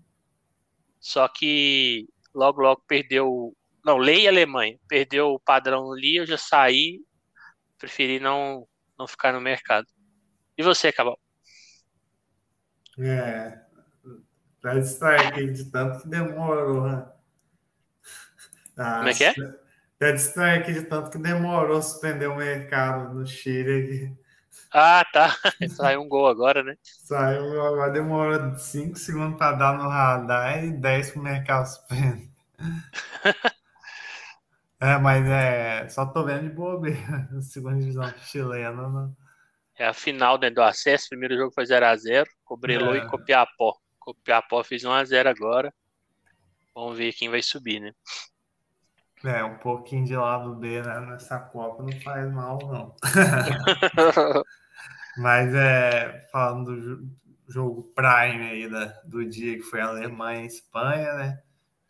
[0.99, 3.55] Só que logo, logo perdeu.
[3.85, 4.79] Não, Lei Alemanha.
[4.87, 7.01] Perdeu o padrão ali, eu já saí.
[7.77, 8.65] Preferi não,
[8.97, 9.85] não ficar no mercado.
[10.57, 11.19] E você, Cabal?
[12.97, 13.62] É,
[14.63, 17.05] para distrair aqui de tanto que demorou, né?
[18.77, 19.33] Ah, Como é que é?
[19.99, 24.17] É estranho aqui de tanto que demorou suspender o mercado no Chile aqui.
[24.71, 25.35] Ah, tá.
[25.69, 26.77] Saiu um gol agora, né?
[26.81, 31.23] Saiu um gol agora, demorou 5 segundos para dar no radar e 10 para o
[31.23, 32.29] mercado suspender.
[34.79, 35.89] é, mas é.
[35.89, 37.27] Só tô vendo de bobeira.
[37.43, 38.71] Segunda divisão chilena.
[38.71, 39.15] Não...
[39.77, 41.09] É a final né, do acesso.
[41.09, 42.25] Primeiro jogo foi 0x0.
[42.45, 42.99] Cobrelou é.
[42.99, 43.82] e Copiapó.
[44.03, 45.73] Copiapó fez 1x0 agora.
[46.75, 47.93] Vamos ver quem vai subir, né?
[49.23, 52.95] É, um pouquinho de lado B né, nessa Copa não faz mal, não.
[55.17, 56.75] Mas é, falando
[57.45, 61.41] do jogo Prime aí da, do dia que foi Alemanha e Espanha, né?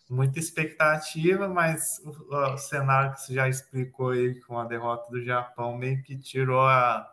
[0.09, 5.23] Muita expectativa, mas o, o, cenário que você já explicou aí com a derrota do
[5.23, 7.09] Japão meio que tirou a,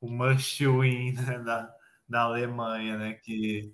[0.00, 1.72] o must win né, da,
[2.08, 3.12] da Alemanha, né?
[3.12, 3.72] Que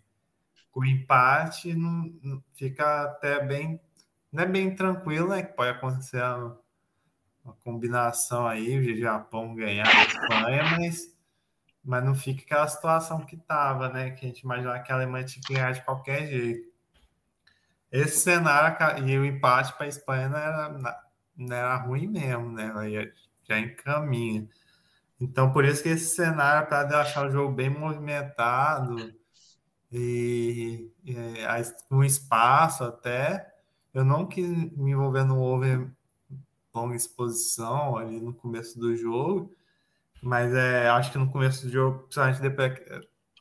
[0.77, 3.81] o empate não, não fica até bem
[4.31, 5.43] não é bem tranquilo, né?
[5.43, 6.61] Que pode acontecer uma,
[7.43, 11.17] uma combinação aí, o Japão ganhar a Espanha, mas,
[11.83, 14.11] mas não fica aquela situação que estava, né?
[14.11, 16.69] Que a gente imaginava que a Alemanha tinha que ganhar de qualquer jeito.
[17.91, 21.03] Esse cenário e o empate para a Espanha não era,
[21.35, 22.71] não era ruim mesmo, né?
[22.77, 23.12] Aí
[23.49, 24.47] já encaminha.
[25.19, 29.17] Então, por isso que esse cenário, para achar o jogo bem movimentado
[29.92, 30.90] e,
[31.90, 33.55] um espaço até,
[33.94, 35.90] eu não quis me envolver no over
[36.75, 39.55] longa exposição ali no começo do jogo,
[40.22, 42.75] mas é, acho que no começo do jogo, principalmente depois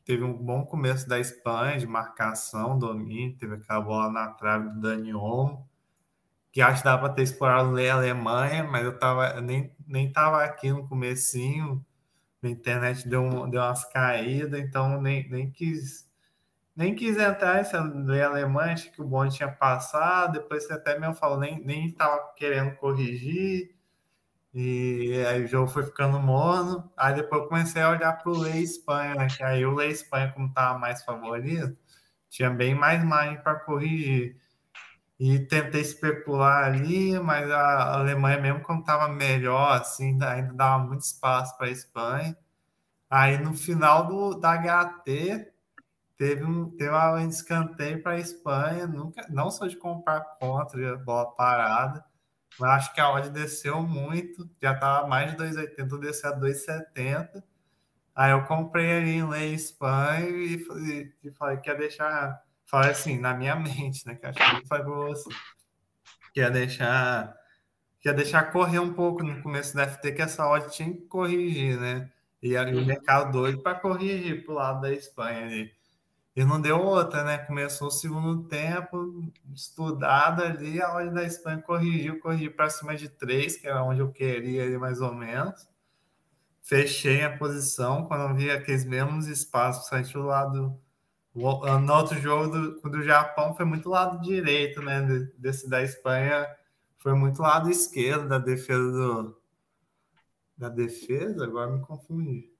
[0.05, 4.79] teve um bom começo da Espanha de marcação, domínio, teve aquela bola na trave do
[4.79, 5.67] Dani Olmo,
[6.51, 10.43] que acho que dava para ter explorado a Alemanha, mas eu tava nem nem tava
[10.43, 11.85] aqui no comecinho,
[12.41, 16.04] a internet deu, um, deu umas caídas, então nem, nem quis
[16.75, 20.99] nem quis entrar esse lei alemã, acho que o bonde tinha passado, depois você até
[20.99, 23.75] mesmo falou, nem, nem estava querendo corrigir,
[24.53, 28.37] e aí o jogo foi ficando mono, aí depois eu comecei a olhar para o
[28.37, 29.27] Lei Espanha, né?
[29.27, 31.77] que aí o Lei Espanha, como estava mais favorito,
[32.29, 34.37] tinha bem mais margem para corrigir.
[35.19, 41.01] E tentei especular ali, mas a Alemanha, mesmo quando estava melhor, assim, ainda dava muito
[41.01, 42.37] espaço para a Espanha.
[43.09, 45.51] Aí no final do, da HT,
[46.17, 51.31] teve um, teve um escanteio para a Espanha, nunca, não só de comprar contra bola
[51.35, 52.05] parada,
[52.59, 57.43] mas acho que a odd desceu muito, já estava mais de 2,80, desceu a 2,70.
[58.15, 62.91] Aí eu comprei ali em Lei Espanha e, e, e, falei que ia deixar, falei
[62.91, 65.29] assim, na minha mente, né, que acho que foi você,
[66.33, 67.35] que ia deixar,
[67.99, 71.01] que ia deixar correr um pouco no começo da FT, que essa odd tinha que
[71.07, 72.09] corrigir, né,
[72.41, 75.74] e o mercado doido para corrigir para o lado da Espanha ali.
[76.35, 77.37] E não deu outra, né?
[77.37, 83.07] Começou o segundo tempo, estudado ali, a hora da Espanha corrigiu, corrigiu para cima de
[83.07, 85.65] três, que era onde eu queria ali mais ou menos.
[86.61, 90.81] Fechei a posição quando vi aqueles mesmos espaços, saiu do lado.
[91.33, 95.01] No outro jogo do, do Japão foi muito lado direito, né?
[95.37, 96.45] Desse da Espanha
[96.97, 99.41] foi muito lado esquerdo da defesa do.
[100.57, 101.45] Da defesa?
[101.45, 102.51] Agora me confundi.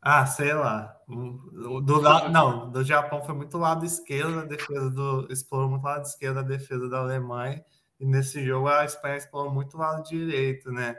[0.00, 0.97] Ah, sei lá.
[1.08, 6.04] Do lado, não, do Japão foi muito lado esquerdo, a defesa do explorou muito lado
[6.04, 7.64] esquerdo a defesa da Alemanha,
[7.98, 10.96] e nesse jogo a Espanha explorou muito lado direito, né?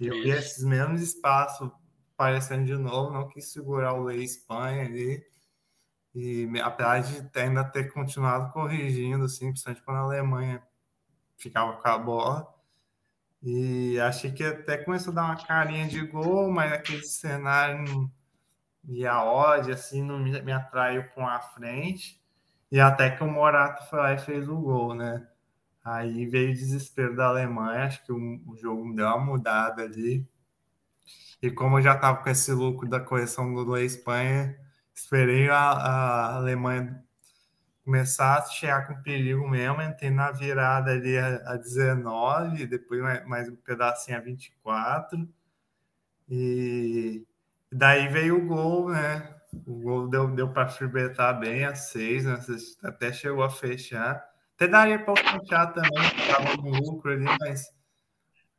[0.00, 1.70] E eu vi esses mesmos espaços
[2.14, 5.24] aparecendo de novo, não quis segurar o Lei Espanha ali.
[6.14, 10.62] E apesar de ainda ter continuado corrigindo, assim, principalmente quando a Alemanha
[11.36, 12.54] ficava com a bola.
[13.42, 18.10] E achei que até começou a dar uma carinha de gol, mas aquele cenário
[18.88, 22.20] e a odd assim não me, me atraiu com a frente
[22.70, 25.26] e até que o Morato foi lá e fez o gol, né?
[25.84, 30.26] Aí veio o desespero da Alemanha, acho que o, o jogo deu uma mudada ali.
[31.42, 34.58] E como eu já estava com esse lucro da correção do, da Espanha,
[34.94, 37.04] esperei a, a, Alemanha
[37.84, 43.26] começar a chegar com perigo mesmo, entrei na virada ali a, a 19, depois mais,
[43.26, 45.28] mais um pedacinho a 24.
[46.28, 47.26] E
[47.76, 49.34] Daí veio o gol, né?
[49.66, 52.38] O gol deu, deu para fribetar bem a seis, né?
[52.84, 54.24] Até chegou a fechar.
[54.54, 57.64] Até daria para fechar também, estava no lucro ali, mas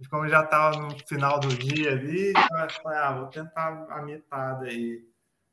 [0.09, 4.67] como já estava no final do dia ali, eu falei, ah, vou tentar a metade
[4.67, 5.07] aí.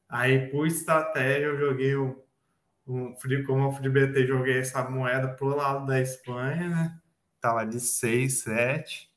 [0.09, 2.20] Aí, por estratégia, eu joguei o,
[2.85, 3.14] o
[3.46, 7.01] como o FreeBT, joguei essa moeda pro lado da Espanha, né?
[7.40, 9.12] Tava de 6, 7.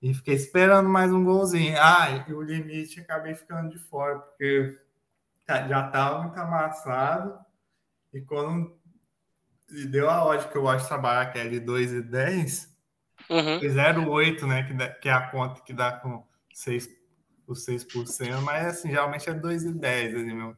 [0.00, 1.76] E fiquei esperando mais um golzinho.
[1.78, 4.78] Ah, e o limite acabei ficando de fora, porque
[5.44, 7.38] tá, já estava muito amassado.
[8.12, 8.78] E quando
[9.70, 12.78] e deu a odd que eu gosto de trabalhar, que é de 2 e 10.
[13.28, 13.60] Uhum.
[13.60, 14.62] 0,8, né?
[14.62, 16.88] Que, dá, que é a conta que dá com 6,
[17.46, 20.56] os 6%, mas assim, geralmente é 2 e 10, assim, meu.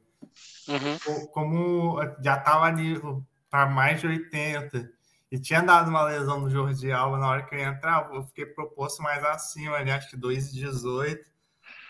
[0.68, 1.26] Uhum.
[1.28, 3.00] Como já estava ali
[3.48, 4.92] para mais de 80
[5.30, 8.24] e tinha dado uma lesão no Jordi Alba na hora que eu ia entrar, eu
[8.24, 11.20] fiquei proposto mais acima, ali, acho que 2,18.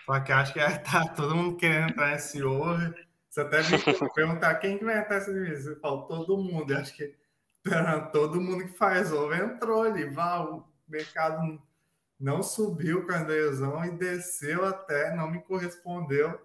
[0.05, 3.09] Só que acho que tá todo mundo querendo entrar nesse over.
[3.29, 5.77] Você até me perguntar quem que vai entrar nesse divisão.
[5.81, 6.73] Falou todo mundo.
[6.73, 7.17] Eu acho que
[8.13, 10.05] todo mundo que faz over entrou ali.
[10.11, 11.63] Vá, o mercado
[12.19, 16.39] não subiu com a lesão e desceu até, não me correspondeu.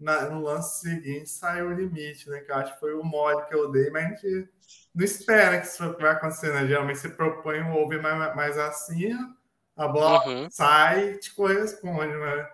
[0.00, 2.40] Na, no lance seguinte saiu o limite, né?
[2.40, 4.48] Que eu acho que foi o mole que eu dei, mas a gente
[4.94, 6.66] não espera que isso vai acontecer, né?
[6.66, 9.36] Geralmente você propõe um over mais, mais acima,
[9.76, 10.48] a bola uhum.
[10.50, 12.48] sai e te corresponde, né?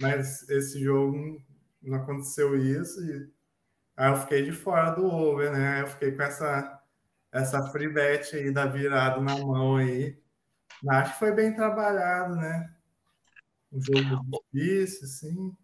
[0.00, 1.40] Mas esse jogo
[1.82, 3.30] não aconteceu isso e
[3.96, 5.82] aí eu fiquei de fora do over, né?
[5.82, 6.82] Eu fiquei com essa
[7.32, 10.20] essa free bet aí da virada na mão aí.
[10.88, 12.74] Acho que foi bem trabalhado, né?
[13.72, 15.56] Um jogo difícil, sim.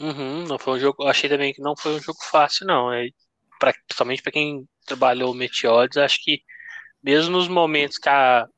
[0.00, 1.04] Uhum, não foi um jogo.
[1.06, 2.92] Achei também que não foi um jogo fácil, não.
[2.92, 3.08] É,
[3.60, 6.42] pra, principalmente para quem trabalhou o Meteodes, acho que
[7.02, 8.48] mesmo nos momentos que a,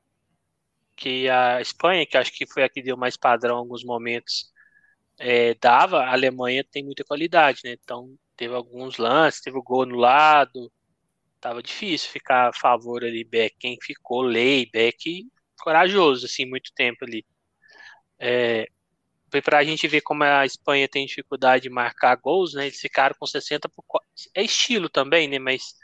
[0.96, 4.50] que a Espanha, que acho que foi a que deu mais padrão alguns momentos,
[5.18, 7.72] é, dava, a Alemanha tem muita qualidade, né?
[7.82, 10.72] Então teve alguns lances, teve o gol no lado,
[11.40, 13.56] tava difícil ficar a favor ali, Beck.
[13.60, 15.24] Quem ficou, Lei, Beck,
[15.60, 17.24] corajoso, assim, muito tempo ali.
[18.20, 18.66] É,
[19.30, 22.66] para a gente ver como a Espanha tem dificuldade de marcar gols, né?
[22.66, 23.84] Eles ficaram com 60 por
[24.34, 25.38] É estilo também, né?
[25.38, 25.74] Mas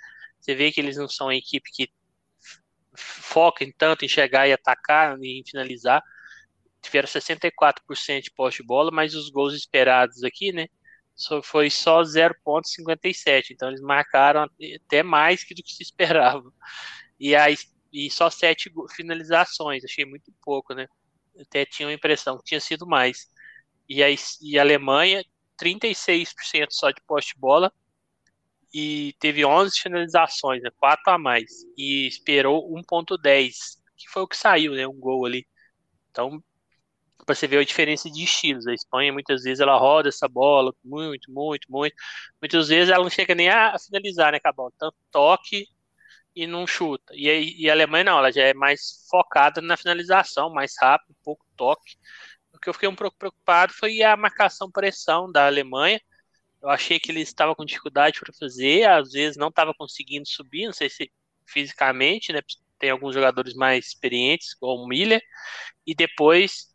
[0.40, 1.88] você vê que eles não são a equipe que
[2.96, 6.02] foca em tanto em chegar e atacar e em finalizar.
[6.82, 10.66] Tiveram 64% de posse de bola, mas os gols esperados aqui, né?
[11.14, 13.50] Só, foi só 0,57.
[13.52, 14.48] Então eles marcaram
[14.86, 16.52] até mais que do que se esperava.
[17.20, 17.56] E, aí,
[17.92, 19.84] e só sete finalizações.
[19.84, 20.88] Achei muito pouco, né?
[21.40, 23.28] Até tinha a impressão que tinha sido mais
[23.88, 24.08] e a,
[24.40, 25.24] e a Alemanha
[25.56, 27.72] 36% só de poste bola
[28.74, 34.36] e teve 11 finalizações, né, 4 a mais, e esperou 1.10, que foi o que
[34.36, 35.46] saiu, né, um gol ali.
[36.10, 36.42] Então,
[37.24, 40.74] para você ver a diferença de estilos, a Espanha muitas vezes ela roda essa bola
[40.84, 41.94] muito, muito, muito,
[42.40, 44.72] muitas vezes ela não chega nem a finalizar, né, Cabal?
[44.78, 45.66] Tanto toque
[46.34, 47.12] e não chuta.
[47.14, 51.44] E, e a Alemanha não, ela já é mais focada na finalização, mais rápido, pouco
[51.56, 51.96] toque
[52.62, 56.00] que eu fiquei um pouco preocupado foi a marcação pressão da Alemanha.
[56.62, 60.66] Eu achei que eles estavam com dificuldade para fazer, às vezes não estava conseguindo subir,
[60.66, 61.10] não sei se
[61.44, 62.40] fisicamente, né?
[62.78, 65.20] Tem alguns jogadores mais experientes, como o Miller,
[65.86, 66.68] e depois,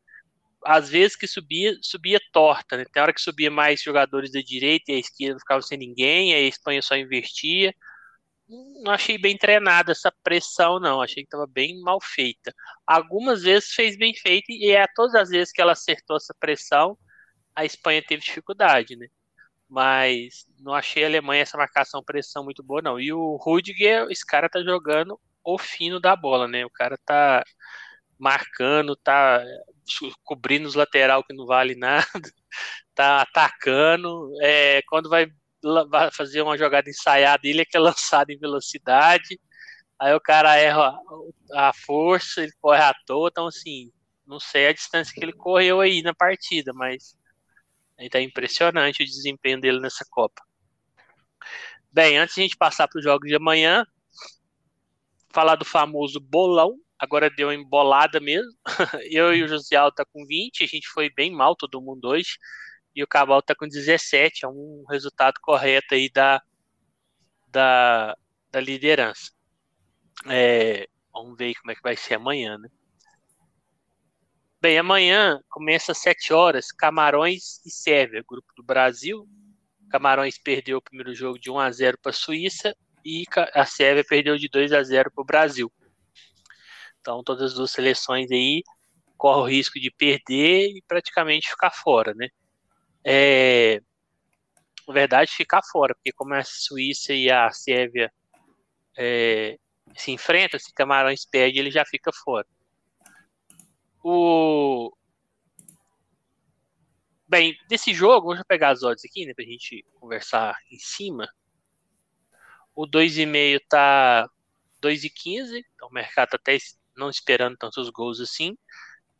[0.65, 2.85] às vezes que subia, subia torta, né?
[2.91, 6.45] Tem hora que subia mais jogadores da direita e a esquerda ficava sem ninguém, aí
[6.45, 7.73] a Espanha só investia
[8.47, 11.01] não achei bem treinada essa pressão, não.
[11.01, 12.53] Achei que estava bem mal feita.
[12.85, 16.97] Algumas vezes fez bem feito, e é todas as vezes que ela acertou essa pressão,
[17.55, 19.07] a Espanha teve dificuldade, né?
[19.69, 22.99] Mas não achei a Alemanha essa marcação pressão muito boa, não.
[22.99, 26.65] E o Rudiger, esse cara tá jogando o fino da bola, né?
[26.65, 27.43] O cara tá
[28.19, 29.43] marcando, tá
[30.23, 32.05] cobrindo os lateral que não vale nada,
[32.95, 34.31] tá atacando.
[34.41, 35.27] É, quando vai
[36.13, 39.39] fazer uma jogada ensaiada, ele é que é lançado em velocidade,
[39.99, 40.97] aí o cara erra
[41.53, 43.91] a força, ele corre à toa, então assim,
[44.25, 47.15] não sei a distância que ele correu aí na partida, mas
[48.11, 50.41] tá impressionante o desempenho dele nessa Copa.
[51.91, 53.83] Bem, antes de a gente passar para os jogos de amanhã,
[55.29, 58.51] falar do famoso bolão, agora deu embolada mesmo.
[59.09, 62.37] Eu e o Josial tá com 20, a gente foi bem mal todo mundo hoje
[62.97, 66.41] e o Cabal está com 17, é um resultado correto aí da,
[67.47, 68.17] da,
[68.49, 69.31] da liderança.
[70.25, 72.67] É, vamos ver como é que vai ser amanhã, né?
[74.59, 79.29] Bem, amanhã começa às 7 horas, Camarões e Sérvia, grupo do Brasil.
[79.91, 84.03] Camarões perdeu o primeiro jogo de 1 a 0 para a Suíça e a Sérvia
[84.03, 85.71] perdeu de 2 a 0 para o Brasil.
[86.99, 88.63] Então, todas as duas seleções aí
[89.15, 92.29] correm o risco de perder e praticamente ficar fora, né?
[93.09, 93.81] É,
[94.85, 98.11] na verdade, ficar fora, porque como a Suíça e a Sérvia
[98.97, 99.57] é,
[99.95, 102.45] se enfrentam, se Camarões perde, ele já fica fora.
[104.03, 104.91] O...
[107.25, 111.29] Bem, desse jogo, vamos pegar as odds aqui, né, pra gente conversar em cima.
[112.75, 114.29] O 2,5 tá
[114.81, 116.57] 2,15, então o mercado tá até
[116.93, 118.57] não esperando tantos gols assim.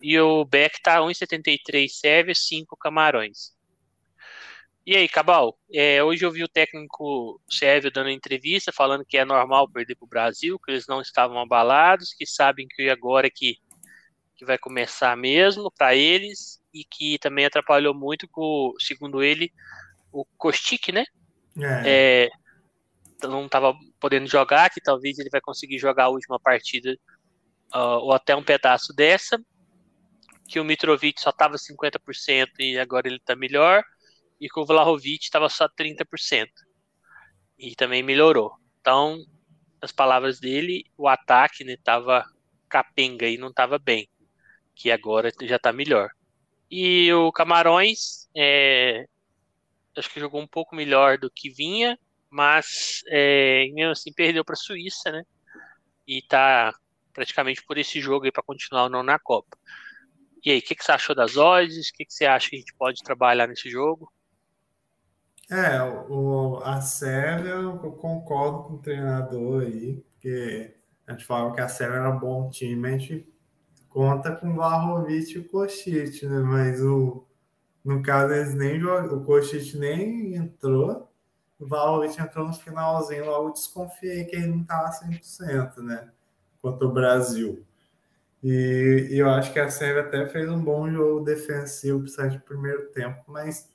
[0.01, 3.56] E o Beck tá 1,73 Sérvia, 5 Camarões.
[4.87, 9.25] E aí, Cabal, é, hoje eu vi o técnico Sérvio dando entrevista falando que é
[9.25, 13.29] normal perder para o Brasil, que eles não estavam abalados, que sabem que agora é
[13.29, 13.57] que,
[14.37, 19.51] que vai começar mesmo para eles e que também atrapalhou muito com, segundo ele,
[20.09, 21.03] o Kostic, né?
[21.59, 22.29] É.
[23.25, 26.97] É, não estava podendo jogar, que talvez ele vai conseguir jogar a última partida
[27.75, 29.37] uh, ou até um pedaço dessa,
[30.47, 33.83] que o Mitrovic só estava 50% e agora ele está melhor,
[34.39, 36.47] e que o Vlahovic estava só 30%.
[37.57, 38.53] E também melhorou.
[38.79, 39.17] Então,
[39.81, 42.25] as palavras dele, o ataque estava né,
[42.69, 44.07] capenga e não estava bem,
[44.75, 46.09] que agora já está melhor.
[46.69, 49.05] E o Camarões, é,
[49.95, 51.97] acho que jogou um pouco melhor do que vinha,
[52.29, 55.23] mas é, mesmo assim perdeu para a Suíça, né?
[56.05, 56.73] E está
[57.13, 59.57] praticamente por esse jogo para continuar ou não na Copa.
[60.45, 61.89] E aí, o que, que, você achou das odds?
[61.89, 64.11] O que, que, você acha que a gente pode trabalhar nesse jogo?
[65.49, 70.75] É, o, a Sérvia, eu concordo com o treinador aí, porque
[71.05, 73.33] a gente falava que a Sérvia era um bom time, a gente
[73.87, 76.39] conta com o Vlahovic e o Kostic, né?
[76.39, 77.25] Mas o,
[77.83, 81.09] no caso, eles nem jogam, o Kostic nem entrou,
[81.59, 86.11] o Vlahovic entrou no finalzinho, logo desconfiei que ele não estava 100%, né?
[86.61, 87.65] contra o Brasil.
[88.43, 92.41] E, e, eu acho que a Sérvia até fez um bom jogo defensivo, principalmente no
[92.41, 93.69] primeiro tempo, mas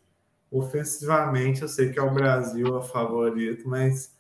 [0.53, 4.15] ofensivamente eu sei que é o Brasil a favorito, mas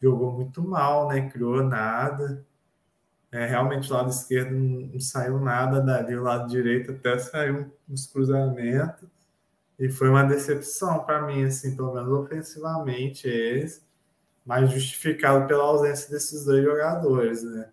[0.00, 1.28] jogou muito mal, né?
[1.28, 2.46] Criou nada.
[3.32, 7.74] É, realmente o lado esquerdo não, não saiu nada dali, o lado direito até saiu
[7.88, 9.08] uns cruzamentos.
[9.78, 13.82] E foi uma decepção para mim, assim, pelo menos ofensivamente, esse,
[14.46, 17.70] mas justificado pela ausência desses dois jogadores, né?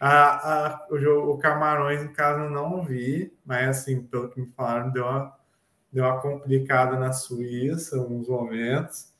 [0.00, 4.48] A, a, o, jogo, o Camarões, caso, eu não vi, mas assim, pelo que me
[4.48, 5.37] falaram, deu uma,
[5.92, 9.12] deu uma complicada na Suíça, uns momentos,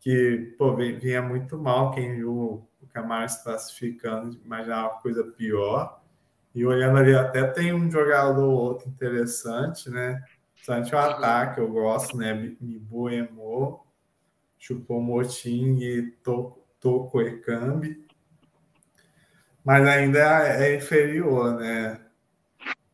[0.00, 6.00] que pô, vinha muito mal quem viu o Camarões classificando, imaginava uma coisa pior.
[6.54, 10.22] E olhando ali, até tem um jogador ou outro interessante, né?
[10.52, 12.32] Principalmente o ataque, eu gosto, né?
[12.60, 13.84] Mibu Emo,
[14.58, 16.12] Chupou Moting e
[16.80, 18.04] Toko Ekambi
[19.64, 21.98] mas ainda é, inferior, né?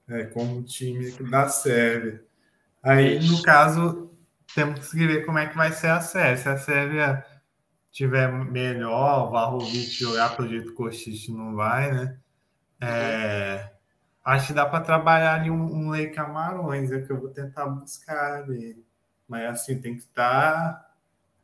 [0.09, 2.25] É, como time da Sérvia.
[2.83, 3.33] Aí, Isso.
[3.33, 4.11] no caso,
[4.55, 6.37] temos que ver como é que vai ser a Sérvia.
[6.37, 7.27] Se a Sérvia
[7.91, 12.17] tiver melhor, o Varrovic jogar pelo jeito que o não vai, né?
[12.81, 13.73] É,
[14.25, 17.67] acho que dá para trabalhar ali um, um Lei Camarões, é que eu vou tentar
[17.67, 18.83] buscar ali.
[19.29, 20.89] Mas assim, tem que estar.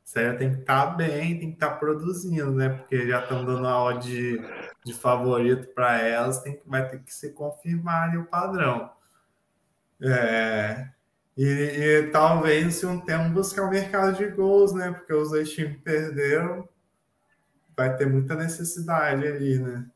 [0.03, 2.71] Sérvia tem que estar bem, tem que estar produzindo, né?
[2.71, 4.41] Porque já estão dando a odd de
[4.87, 8.89] de favorito para elas, tem, vai ter que se confirmar o padrão.
[10.01, 10.89] É,
[11.37, 14.91] e, e, talvez, se um tempo, buscar o um mercado de gols, né?
[14.91, 16.67] Porque os dois times perderam,
[17.77, 19.87] vai ter muita necessidade ali, né?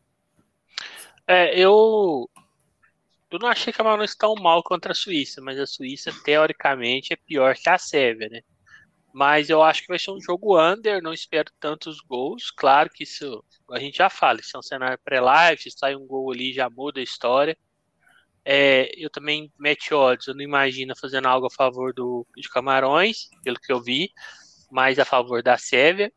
[1.26, 2.28] É, eu.
[3.30, 7.12] Eu não achei que a Manu tão mal contra a Suíça, mas a Suíça, teoricamente,
[7.12, 8.40] é pior que a Sérvia, né?
[9.12, 12.50] Mas eu acho que vai ser um jogo under, não espero tantos gols.
[12.50, 16.06] Claro que isso a gente já fala, isso é um cenário pré-live, se sai um
[16.06, 17.56] gol ali já muda a história.
[18.44, 23.28] É, eu também mete odds, eu não imagino fazendo algo a favor do, de Camarões,
[23.44, 24.10] pelo que eu vi,
[24.70, 26.10] mas a favor da Sérvia,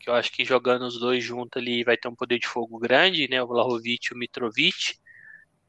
[0.00, 2.78] que eu acho que jogando os dois juntos ali vai ter um poder de fogo
[2.78, 3.42] grande, né?
[3.42, 4.98] O Vlahovic e o Mitrovic.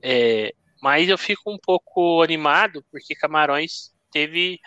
[0.01, 4.59] É, mas eu fico um pouco animado porque Camarões teve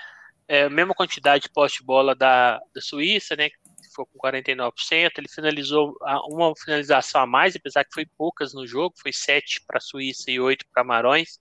[0.47, 3.49] é, a mesma quantidade de poste-bola da, da Suíça, né?
[3.93, 5.19] Ficou com 49%.
[5.19, 5.95] Ele finalizou
[6.29, 10.31] uma finalização a mais, apesar que foi poucas no jogo, foi 7 para a Suíça
[10.31, 11.39] e 8 para Camarões.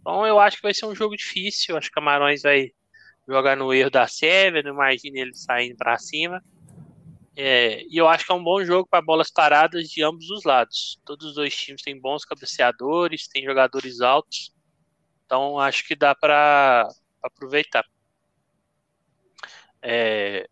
[0.00, 1.76] Então eu acho que vai ser um jogo difícil.
[1.76, 2.70] Acho que Camarões vai
[3.28, 6.42] jogar no erro da Sérvia, não imagino ele saindo para cima.
[7.36, 10.44] É, e eu acho que é um bom jogo para bolas paradas de ambos os
[10.44, 10.98] lados.
[11.04, 14.52] Todos os dois times têm bons cabeceadores, têm jogadores altos.
[15.24, 16.88] Então acho que dá para
[17.22, 17.84] aproveitar.
[19.80, 20.48] É,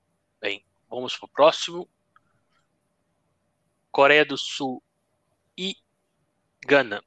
[0.89, 1.89] vamos para o próximo.
[3.91, 4.83] Coreia do Sul
[5.57, 5.75] e
[6.67, 7.03] Gana.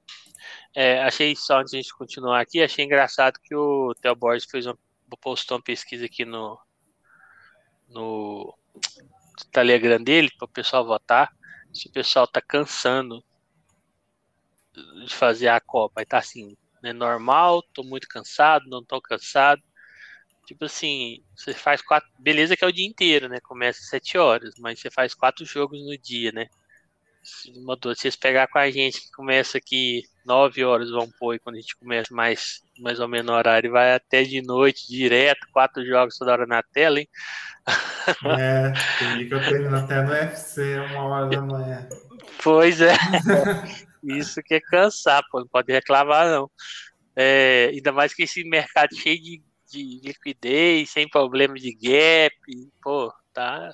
[0.74, 4.50] É, achei só antes de a gente continuar aqui, achei engraçado que o Theo Borges
[4.50, 4.78] fez uma,
[5.20, 6.60] postou uma pesquisa aqui no,
[7.88, 8.58] no
[9.52, 11.32] Telegram dele para o pessoal votar.
[11.74, 13.24] Se o pessoal tá cansando
[15.06, 19.62] de fazer a Copa, aí tá assim, né, normal, tô muito cansado, não tô cansado.
[20.50, 22.10] Tipo assim, você faz quatro.
[22.18, 23.38] Beleza que é o dia inteiro, né?
[23.40, 26.48] Começa às sete horas, mas você faz quatro jogos no dia, né?
[27.22, 31.58] Se vocês pegar com a gente que começa aqui 9 horas, vamos pôr, e quando
[31.58, 35.86] a gente começa mais, mais ou menos no horário, vai até de noite, direto, quatro
[35.86, 37.08] jogos toda hora na tela, hein?
[38.26, 41.88] É, tem que eu treino até no UFC, uma hora da manhã.
[42.42, 42.94] Pois é.
[44.02, 46.50] Isso que é cansar, pô, não pode reclamar, não.
[47.16, 53.14] É, ainda mais que esse mercado cheio de, de liquidez, sem problema de gap, pô,
[53.34, 53.72] tá.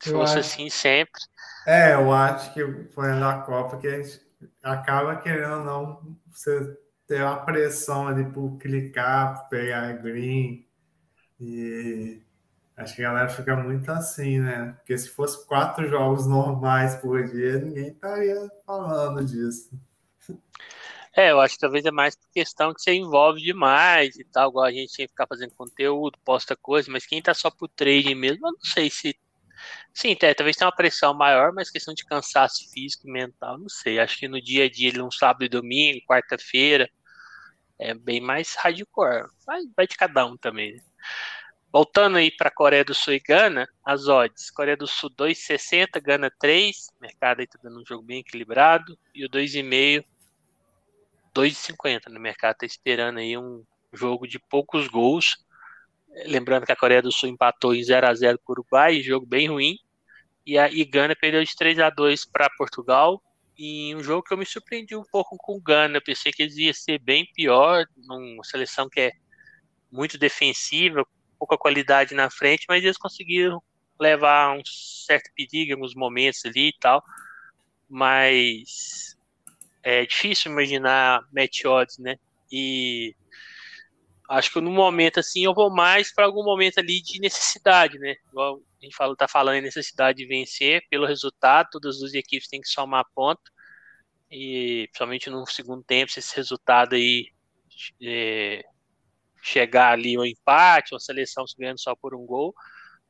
[0.00, 1.20] se fosse assim sempre.
[1.66, 4.20] É, eu acho que foi na Copa que a gente
[4.62, 10.66] acaba querendo ou não você ter uma pressão ali por clicar, por pegar green.
[11.40, 12.20] E
[12.76, 14.74] acho que a galera fica muito assim, né?
[14.76, 19.70] Porque se fosse quatro jogos normais por dia, ninguém estaria falando disso.
[21.16, 24.50] É, eu acho que talvez é mais por questão que você envolve demais e tal,
[24.50, 27.66] igual a gente tem que ficar fazendo conteúdo, posta coisa, mas quem tá só pro
[27.68, 29.18] trading mesmo, eu não sei se
[29.94, 33.68] Sim, é, talvez tenha uma pressão maior, mas questão de cansaço físico e mental, não
[33.68, 33.98] sei.
[33.98, 36.88] Acho que no dia a dia, um sábado e domingo, quarta-feira,
[37.78, 39.28] é bem mais hardcore.
[39.76, 40.74] Vai de cada um também.
[40.74, 40.82] Né?
[41.72, 44.50] Voltando aí para Coreia do Sul e Gana, as odds.
[44.50, 46.88] Coreia do Sul 2,60, Gana 3.
[47.00, 48.98] mercado aí tá dando um jogo bem equilibrado.
[49.14, 50.04] E o 2,5,
[51.36, 52.08] 2,50.
[52.08, 53.62] No mercado tá esperando aí um
[53.92, 55.36] jogo de poucos gols.
[56.24, 59.26] Lembrando que a Coreia do Sul empatou em 0 a 0 com o Uruguai, jogo
[59.26, 59.76] bem ruim.
[60.46, 63.22] E a Gana perdeu de 3 a 2 para Portugal.
[63.58, 66.00] E um jogo que eu me surpreendi um pouco com o Gana.
[66.00, 69.12] Pensei que eles ia ser bem pior, numa seleção que é
[69.90, 71.06] muito defensiva,
[71.38, 73.62] pouca qualidade na frente, mas eles conseguiram
[73.98, 77.02] levar um certo perigo em alguns momentos ali e tal.
[77.88, 79.15] Mas
[79.86, 82.16] é difícil imaginar match odds, né?
[82.50, 83.14] E
[84.28, 88.16] acho que no momento assim eu vou mais para algum momento ali de necessidade, né?
[88.28, 92.48] Igual a gente fala, tá falando em necessidade de vencer pelo resultado, todas as equipes
[92.48, 93.40] têm que somar ponto
[94.28, 97.30] e principalmente no segundo tempo, se esse resultado aí
[98.02, 98.64] é,
[99.40, 102.52] chegar ali um empate, uma seleção ganhando só por um gol,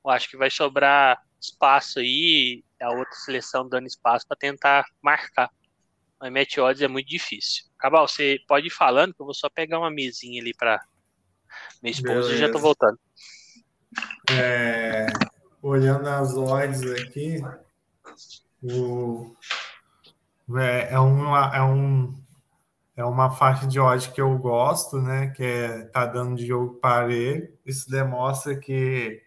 [0.05, 5.51] eu acho que vai sobrar espaço aí, a outra seleção dando espaço para tentar marcar.
[6.21, 7.65] Mas match odds é muito difícil.
[7.79, 10.81] Cabal, você pode ir falando que eu vou só pegar uma mesinha ali para
[11.83, 12.99] minha esposa e já tô voltando.
[14.31, 15.07] É,
[15.63, 17.41] olhando as odds aqui,
[18.63, 19.35] o,
[20.59, 22.15] é, é, uma, é, um,
[22.97, 25.29] é uma faixa de odds que eu gosto, né?
[25.29, 27.53] Que é, tá dando de jogo parelho.
[27.65, 29.23] Isso demonstra que,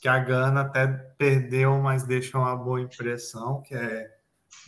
[0.00, 4.13] que a Gana até perdeu, mas deixou uma boa impressão, que é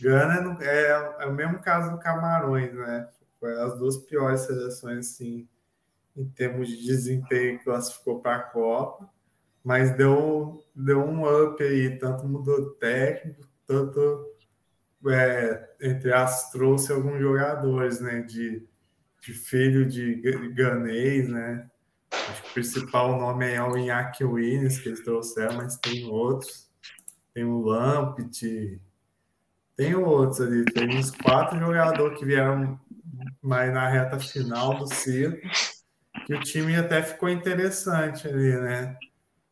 [0.01, 3.07] Gana é, é o mesmo caso do Camarões, né?
[3.63, 5.47] As duas piores seleções assim
[6.17, 9.07] em termos de desempenho, classificou para a Copa,
[9.63, 14.25] mas deu, deu um up aí, tanto mudou técnico, tanto,
[15.07, 18.67] é, entre as, trouxe alguns jogadores, né, de,
[19.21, 20.15] de filho de
[20.53, 21.69] ganês, né,
[22.11, 26.67] acho que o principal nome é o Iñaki Williams, que eles trouxeram, mas tem outros,
[27.31, 28.81] tem o Lampet,
[29.77, 32.79] tem outros ali, tem uns quatro jogadores que vieram
[33.41, 35.37] mais na reta final do ciclo,
[36.25, 38.97] que o time até ficou interessante ali, né?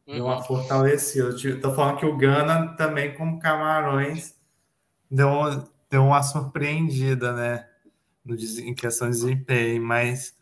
[0.07, 0.43] Deu uma uhum.
[0.43, 1.29] fortalecida.
[1.29, 4.35] Estou falando que o Gana também, como Camarões,
[5.09, 5.29] deu,
[5.89, 7.69] deu uma surpreendida, né?
[8.23, 10.35] No, em questão de desempenho, mas.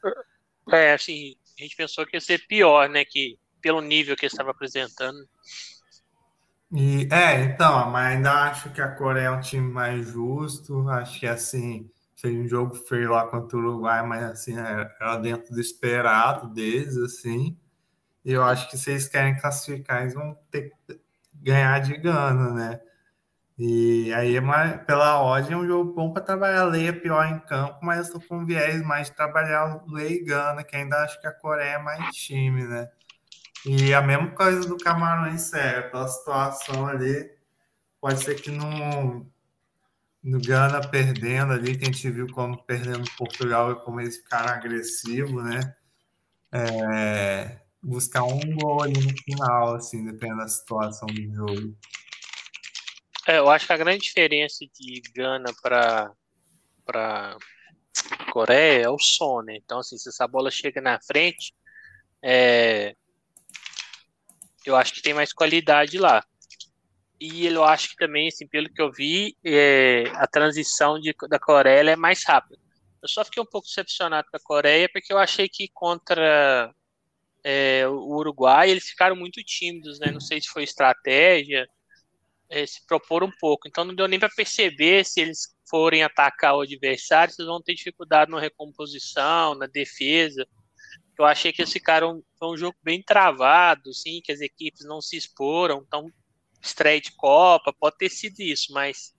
[0.72, 3.04] É, assim, a gente pensou que ia ser pior, né?
[3.04, 5.20] Que pelo nível que ele estava apresentando.
[6.76, 10.88] E, é, então, mas ainda acho que a Coreia é um time mais justo.
[10.90, 11.90] Acho que assim
[12.24, 16.48] Fez um jogo feio lá contra o Uruguai, mas assim, é, era dentro do esperado
[16.54, 17.58] deles, assim.
[18.24, 21.02] E eu acho que se eles querem classificar, eles vão ter que
[21.36, 22.82] ganhar de Gana, né?
[23.58, 24.36] E aí,
[24.88, 28.22] pela odd, é um jogo bom para trabalhar Leia pior em campo, mas eu estou
[28.22, 31.80] com viés mais de trabalhar Leia e Gana, que ainda acho que a Coreia é
[31.80, 32.90] mais time, né?
[33.66, 37.32] E a mesma coisa do Camarões Sério, pela situação ali,
[38.02, 39.26] pode ser que não
[40.22, 44.54] no Gana perdendo ali, que a gente viu como perdendo Portugal e como eles ficaram
[44.54, 45.76] agressivos, né?
[46.52, 51.78] É, buscar um gol ali no final, assim, dependendo da situação do jogo.
[53.28, 56.12] É, eu acho que a grande diferença de Gana para
[56.86, 57.38] para
[58.32, 59.56] Coreia é o som, né?
[59.56, 61.54] Então, assim, se essa bola chega na frente,
[62.22, 62.96] é,
[64.70, 66.24] eu acho que tem mais qualidade lá
[67.26, 71.40] e eu acho que também, assim, pelo que eu vi, é, a transição de, da
[71.40, 72.60] Coreia é mais rápida.
[73.02, 76.70] Eu só fiquei um pouco decepcionado com a Coreia, porque eu achei que contra
[77.42, 80.12] é, o Uruguai eles ficaram muito tímidos, né?
[80.12, 81.66] Não sei se foi estratégia,
[82.50, 83.70] é, se propor um pouco.
[83.70, 87.74] Então não deu nem para perceber se eles forem atacar o adversário, vocês vão ter
[87.74, 90.46] dificuldade na recomposição, na defesa.
[91.18, 95.02] Eu achei que eles ficaram foi um jogo bem travado, sim, que as equipes não
[95.02, 95.84] se exporam.
[95.88, 96.08] Então,
[96.62, 99.14] estreia de Copa, pode ter sido isso, mas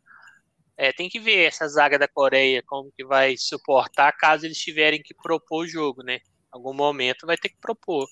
[0.77, 5.03] é, tem que ver essa zaga da Coreia, como que vai suportar caso eles tiverem
[5.03, 6.21] que propor o jogo, né?
[6.51, 8.07] Algum momento vai ter que propor.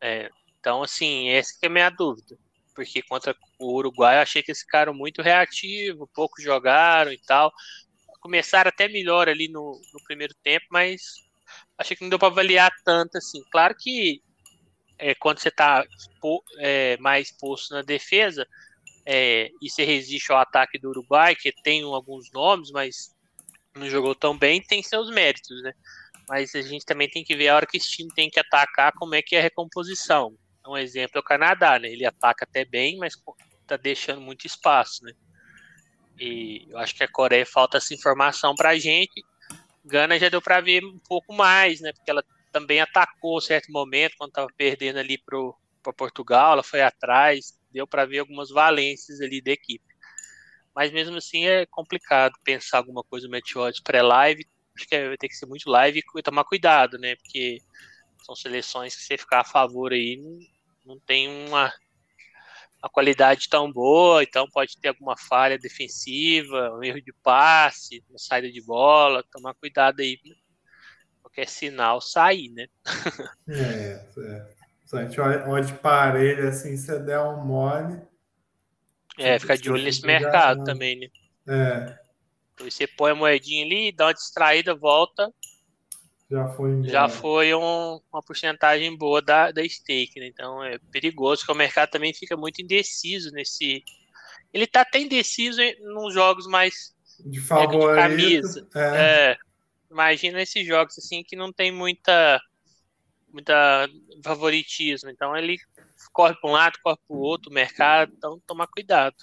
[0.00, 0.30] É,
[0.60, 2.36] então, assim, essa é a minha dúvida
[2.78, 7.52] porque contra o Uruguai eu achei que eles ficaram muito reativos, pouco jogaram e tal.
[8.20, 11.00] Começaram até melhor ali no, no primeiro tempo, mas
[11.78, 13.42] achei que não deu para avaliar tanto assim.
[13.50, 14.20] Claro que
[14.98, 15.84] é, quando você está
[16.58, 18.46] é, mais posto na defesa
[19.06, 23.14] é, e você resiste ao ataque do Uruguai, que tem alguns nomes, mas
[23.74, 25.72] não jogou tão bem, tem seus méritos, né?
[26.28, 28.92] Mas a gente também tem que ver a hora que esse time tem que atacar,
[28.92, 30.36] como é que é a recomposição.
[30.66, 31.88] Um exemplo é o Canadá, né?
[31.88, 33.14] Ele ataca até bem, mas
[33.66, 35.12] tá deixando muito espaço, né?
[36.18, 39.24] E eu acho que a Coreia falta essa informação pra gente.
[39.88, 41.92] Gana já deu para ver um pouco mais, né?
[41.92, 47.58] Porque ela também atacou certo momento, quando estava perdendo ali para Portugal, ela foi atrás,
[47.70, 49.84] deu para ver algumas valências ali da equipe.
[50.74, 54.46] Mas mesmo assim é complicado pensar alguma coisa no Meteoros pré-live.
[54.76, 57.16] Acho que vai ter que ser muito live e tomar cuidado, né?
[57.16, 57.58] Porque
[58.24, 60.20] são seleções que você ficar a favor aí
[60.84, 61.72] não tem uma,
[62.82, 68.18] uma qualidade tão boa, então pode ter alguma falha defensiva, um erro de passe, uma
[68.18, 70.18] saída de bola, tomar cuidado aí.
[71.20, 72.66] Qualquer sinal sair, né?
[73.48, 74.58] é, é.
[74.86, 78.00] Se a gente olha, olha de parelho assim, se der um mole.
[79.18, 81.08] É, fica de olho nesse mercado também, né?
[81.46, 81.98] É.
[82.54, 85.32] Então você põe a moedinha ali, dá uma distraída, volta,
[86.30, 86.88] já foi, embora.
[86.90, 90.26] já foi um, uma porcentagem boa da, da stake, né?
[90.26, 93.82] Então é perigoso, porque o mercado também fica muito indeciso nesse.
[94.52, 98.68] Ele tá até indeciso nos jogos mais de, favorito, de camisa.
[98.74, 98.80] É.
[98.80, 99.36] É,
[99.90, 102.40] imagina esses jogos assim que não tem muita
[103.32, 103.88] muita
[104.22, 105.10] favoritismo.
[105.10, 105.56] Então ele
[106.12, 109.16] corre para um lado, corre para o outro, o mercado, então tomar cuidado.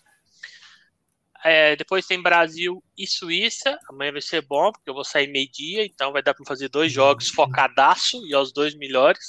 [1.48, 3.78] É, depois tem Brasil e Suíça.
[3.88, 6.92] Amanhã vai ser bom, porque eu vou sair meio-dia, então vai dar para fazer dois
[6.92, 9.24] jogos focadaço e aos dois melhores.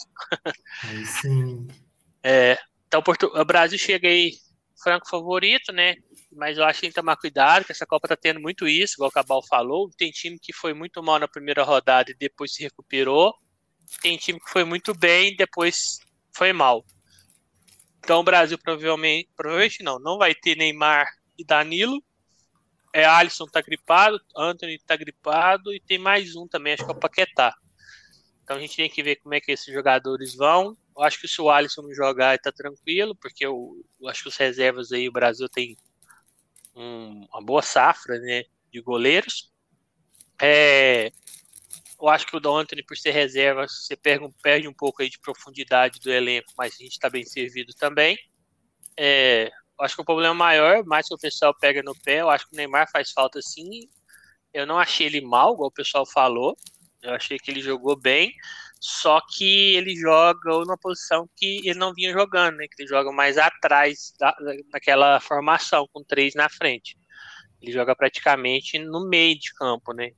[0.82, 1.68] Aí sim.
[2.22, 4.32] É, então Porto, o Brasil chega aí
[4.82, 5.96] franco favorito, né?
[6.32, 8.94] Mas eu acho que tem que tomar cuidado, que essa Copa tá tendo muito isso,
[8.94, 9.90] igual o Cabal falou.
[9.98, 13.34] Tem time que foi muito mal na primeira rodada e depois se recuperou.
[14.00, 15.98] Tem time que foi muito bem e depois
[16.34, 16.82] foi mal.
[17.98, 21.06] Então o Brasil provavelmente, provavelmente não, não vai ter Neymar
[21.38, 22.02] e Danilo.
[22.92, 26.94] É, Alisson tá gripado, Anthony tá gripado e tem mais um também, acho que é
[26.94, 27.54] o Paquetá.
[28.42, 30.76] Então a gente tem que ver como é que esses jogadores vão.
[30.96, 34.28] Eu acho que se o Alisson não jogar, tá tranquilo, porque eu, eu acho que
[34.28, 35.76] os reservas aí, o Brasil tem
[36.74, 39.52] um, uma boa safra né, de goleiros.
[40.40, 41.10] É,
[42.00, 45.08] eu acho que o Don Anthony, por ser reserva, você perde, perde um pouco aí
[45.08, 48.16] de profundidade do elenco, mas a gente está bem servido também.
[48.96, 49.50] É,
[49.80, 52.54] acho que o problema maior, mais que o pessoal pega no pé, eu acho que
[52.54, 53.88] o Neymar faz falta sim.
[54.52, 56.56] Eu não achei ele mal, igual o pessoal falou.
[57.02, 58.32] Eu achei que ele jogou bem,
[58.80, 62.66] só que ele joga numa posição que ele não vinha jogando, né?
[62.68, 64.34] Que ele joga mais atrás da,
[64.72, 66.96] daquela formação, com três na frente.
[67.60, 70.10] Ele joga praticamente no meio de campo, né?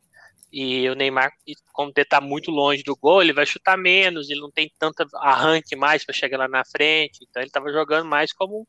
[0.53, 1.31] E o Neymar,
[1.73, 5.07] como ele tá muito longe do gol, ele vai chutar menos, ele não tem tanto
[5.17, 7.25] arranque mais para chegar lá na frente.
[7.29, 8.67] Então ele estava jogando mais como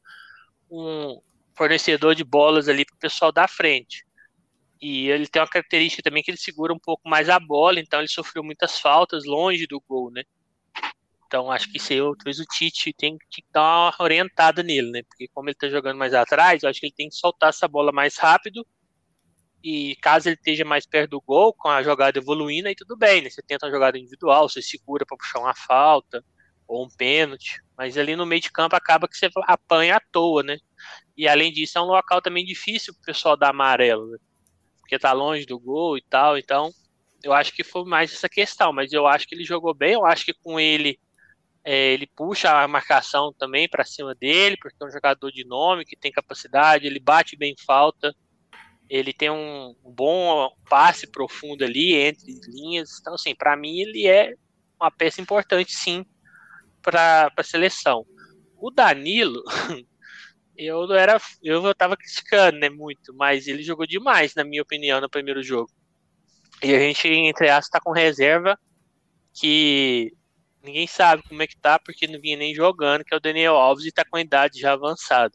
[0.70, 1.20] um
[1.56, 4.06] fornecedor de bolas ali para o pessoal da frente.
[4.82, 8.00] E ele tem uma característica também que ele segura um pouco mais a bola, então
[8.00, 10.24] ele sofreu muitas faltas longe do gol, né?
[11.28, 15.04] Então acho que isso aí, talvez o Tite tem que dar uma orientada nele, né?
[15.04, 17.68] Porque como ele está jogando mais atrás, eu acho que ele tem que soltar essa
[17.68, 18.66] bola mais rápido.
[19.62, 23.22] E caso ele esteja mais perto do gol, com a jogada evoluindo, aí tudo bem,
[23.22, 23.30] né?
[23.30, 26.24] Você tenta uma jogada individual, você segura para puxar uma falta
[26.70, 30.44] ou um pênalti, mas ali no meio de campo acaba que você apanha à toa,
[30.44, 30.58] né?
[31.18, 34.20] E além disso, é um local também difícil pro pessoal dar amarelo, né?
[34.80, 36.70] Porque tá longe do gol e tal, então
[37.24, 40.06] eu acho que foi mais essa questão, mas eu acho que ele jogou bem, eu
[40.06, 41.00] acho que com ele
[41.64, 45.86] é, ele puxa a marcação também para cima dele, porque é um jogador de nome
[45.86, 48.16] que tem capacidade, ele bate bem falta,
[48.88, 54.36] ele tem um bom passe profundo ali entre linhas, então assim, para mim ele é
[54.80, 56.06] uma peça importante sim
[56.82, 58.06] para a seleção.
[58.58, 59.44] O Danilo,
[60.58, 65.10] eu era, eu tava criticando, né, muito, mas ele jogou demais, na minha opinião, no
[65.10, 65.72] primeiro jogo.
[66.62, 68.60] E a gente, entre aspas, tá com reserva
[69.34, 70.12] que
[70.62, 73.56] ninguém sabe como é que tá, porque não vinha nem jogando, que é o Daniel
[73.56, 75.34] Alves e tá com a idade já avançada.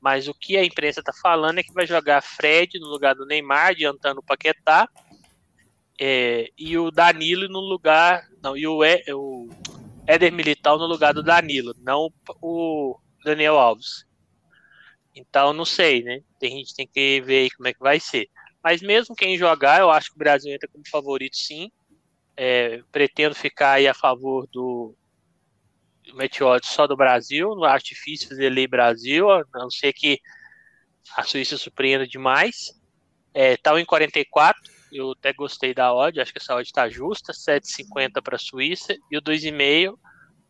[0.00, 3.26] Mas o que a imprensa está falando é que vai jogar Fred no lugar do
[3.26, 4.88] Neymar, adiantando o Paquetá,
[6.00, 8.28] é, e o Danilo no lugar.
[8.42, 9.48] Não, e o, o
[10.06, 14.04] Éder Militão no lugar do Danilo, não o Daniel Alves.
[15.14, 16.20] Então, não sei, né?
[16.42, 18.28] A gente tem que ver aí como é que vai ser.
[18.62, 21.70] Mas mesmo quem jogar, eu acho que o Brasil entra como favorito, sim.
[22.36, 24.94] É, pretendo ficar aí a favor do
[26.14, 27.54] Meteoro só do Brasil.
[27.54, 30.18] Não acho difícil fazer lei Brasil, a não ser que
[31.16, 32.78] a Suíça surpreenda demais.
[33.32, 34.60] É, tá em 44,
[34.94, 38.96] eu até gostei da odd, acho que essa odd está justa, 7,50 para a Suíça
[39.10, 39.98] e o 2,5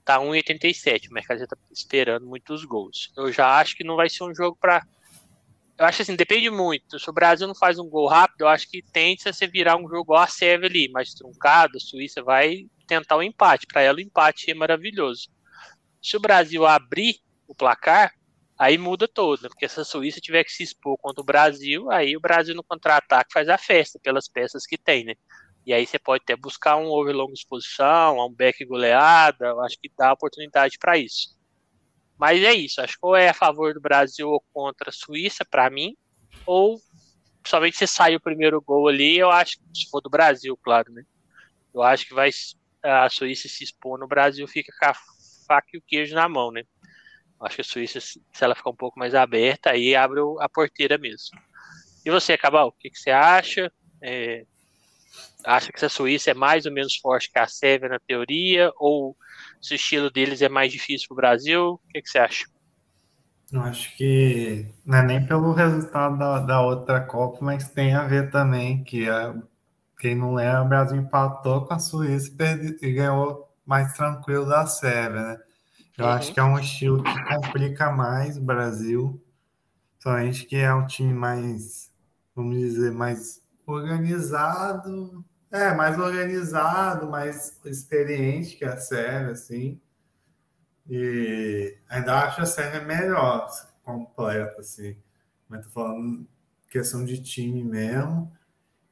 [0.05, 1.09] tá 1,87.
[1.09, 3.11] O mercado já está esperando muitos gols.
[3.17, 4.87] Eu já acho que não vai ser um jogo para
[5.77, 7.01] eu acho assim, depende muito.
[7.01, 9.77] Se o Brasil não faz um gol rápido, eu acho que tende a se virar
[9.77, 11.77] um jogo a Sérvia ali, mais truncado.
[11.77, 13.67] A Suíça vai tentar o um empate.
[13.67, 15.29] Para ela, o empate é maravilhoso.
[16.01, 17.17] Se o Brasil abrir
[17.49, 18.13] o placar,
[18.59, 19.49] aí muda todo, né?
[19.49, 22.63] porque se a Suíça tiver que se expor contra o Brasil, aí o Brasil no
[22.63, 25.15] contra-ataque faz a festa pelas peças que tem, né?
[25.67, 29.79] E aí você pode até buscar um over longa exposição, um back goleada, eu acho
[29.81, 31.35] que dá oportunidade para isso.
[32.19, 35.45] Mas é isso, acho que ou é a favor do Brasil ou contra a Suíça,
[35.45, 35.97] para mim,
[36.47, 36.79] ou
[37.47, 40.93] somente se sair o primeiro gol ali, eu acho que se for do Brasil, claro,
[40.93, 41.03] né?
[41.75, 42.31] Eu acho que vai
[42.83, 44.95] a Suíça se expor no Brasil, fica com a
[45.47, 46.63] faca e o queijo na mão, né?
[47.45, 50.99] Acho que a Suíça, se ela ficar um pouco mais aberta, aí abre a porteira
[50.99, 51.39] mesmo.
[52.05, 53.73] E você, Cabal, o que, que você acha?
[54.03, 54.45] É,
[55.45, 58.73] acha que a Suíça é mais ou menos forte que a Sérvia na teoria?
[58.77, 59.17] Ou
[59.61, 61.65] se o estilo deles é mais difícil para o Brasil?
[61.73, 62.45] O que, que você acha?
[63.53, 68.05] Eu acho que não é nem pelo resultado da, da outra Copa, mas tem a
[68.05, 69.35] ver também que a,
[69.99, 74.47] quem não lembra, o Brasil empatou com a Suíça e, perde, e ganhou mais tranquilo
[74.47, 75.39] da Sérvia, né?
[75.97, 76.11] Eu uhum.
[76.11, 79.23] acho que é um estilo que complica mais o Brasil,
[79.99, 81.93] somente que é um time mais,
[82.35, 89.81] vamos dizer, mais organizado, é, mais organizado, mais experiente que a Sérvia, assim.
[90.89, 93.49] E ainda acho a Sérvia melhor,
[93.85, 94.97] completa, assim.
[95.49, 96.27] Mas tô falando
[96.69, 98.33] questão de time mesmo.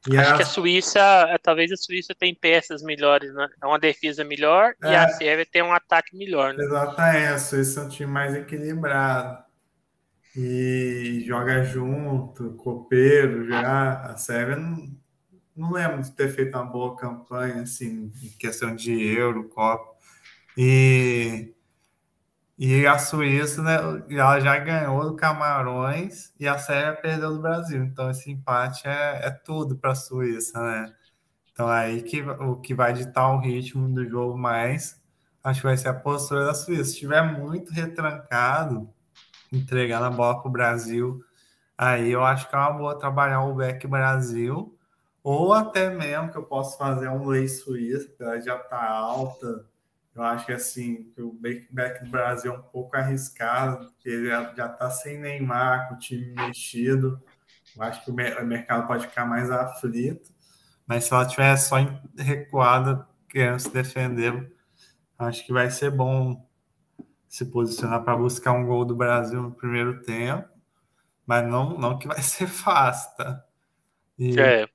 [0.09, 0.37] E Acho a...
[0.37, 3.47] que a Suíça, é, talvez a Suíça tem peças melhores, né?
[3.61, 6.63] É uma defesa melhor é, e a Sérvia tem um ataque melhor, né?
[6.63, 9.43] Exatamente, a Suíça é um time mais equilibrado.
[10.35, 14.01] E joga junto, copeiro já.
[14.01, 14.97] A Sérvia não,
[15.55, 19.93] não lembro de ter feito uma boa campanha, assim, em questão de euro, Copa.
[20.57, 21.53] E
[22.57, 23.77] e a Suíça, né,
[24.09, 27.83] ela já ganhou do Camarões e a Sérvia perdeu do Brasil.
[27.83, 30.93] Então, esse empate é, é tudo para a Suíça, né?
[31.51, 35.01] Então, aí que o que vai ditar o ritmo do jogo mais,
[35.43, 36.85] acho que vai ser a postura da Suíça.
[36.85, 38.89] Se estiver muito retrancado,
[39.51, 41.23] entregando a bola para o Brasil,
[41.77, 44.77] aí eu acho que é uma boa trabalhar o back Brasil,
[45.23, 49.65] ou até mesmo que eu posso fazer um lei Suíça, que ela já está alta
[50.15, 51.33] eu acho que assim, que o
[51.71, 55.97] back do Brasil é um pouco arriscado, porque ele já está sem Neymar, com o
[55.97, 57.19] time mexido.
[57.75, 60.31] Eu acho que o mercado pode ficar mais aflito.
[60.85, 61.77] Mas se ela tiver só
[62.15, 64.53] recuada, querendo se defender,
[65.17, 66.47] acho que vai ser bom
[67.27, 70.47] se posicionar para buscar um gol do Brasil no primeiro tempo.
[71.25, 73.43] Mas não, não que vai ser fácil, tá?
[74.19, 74.67] E, é.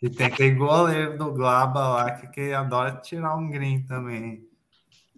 [0.00, 4.48] e tem aquele goleiro do Glaba lá que, que adora tirar um green também.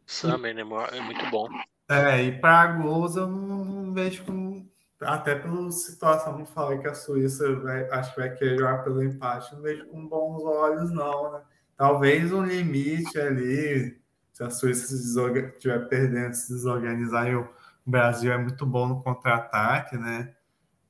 [0.07, 0.63] Summer, né?
[0.93, 1.49] É muito bom.
[1.89, 4.67] É, e para gols eu não vejo com.
[5.01, 9.03] Até pela situação que falei que a Suíça vai, acho que vai querer jogar pelo
[9.03, 11.43] empate, não vejo com bons olhos, não, né?
[11.77, 14.01] Talvez um limite ali,
[14.33, 17.47] se a Suíça estiver perdendo, se desorganizar, e o
[17.85, 20.35] Brasil é muito bom no contra-ataque, né?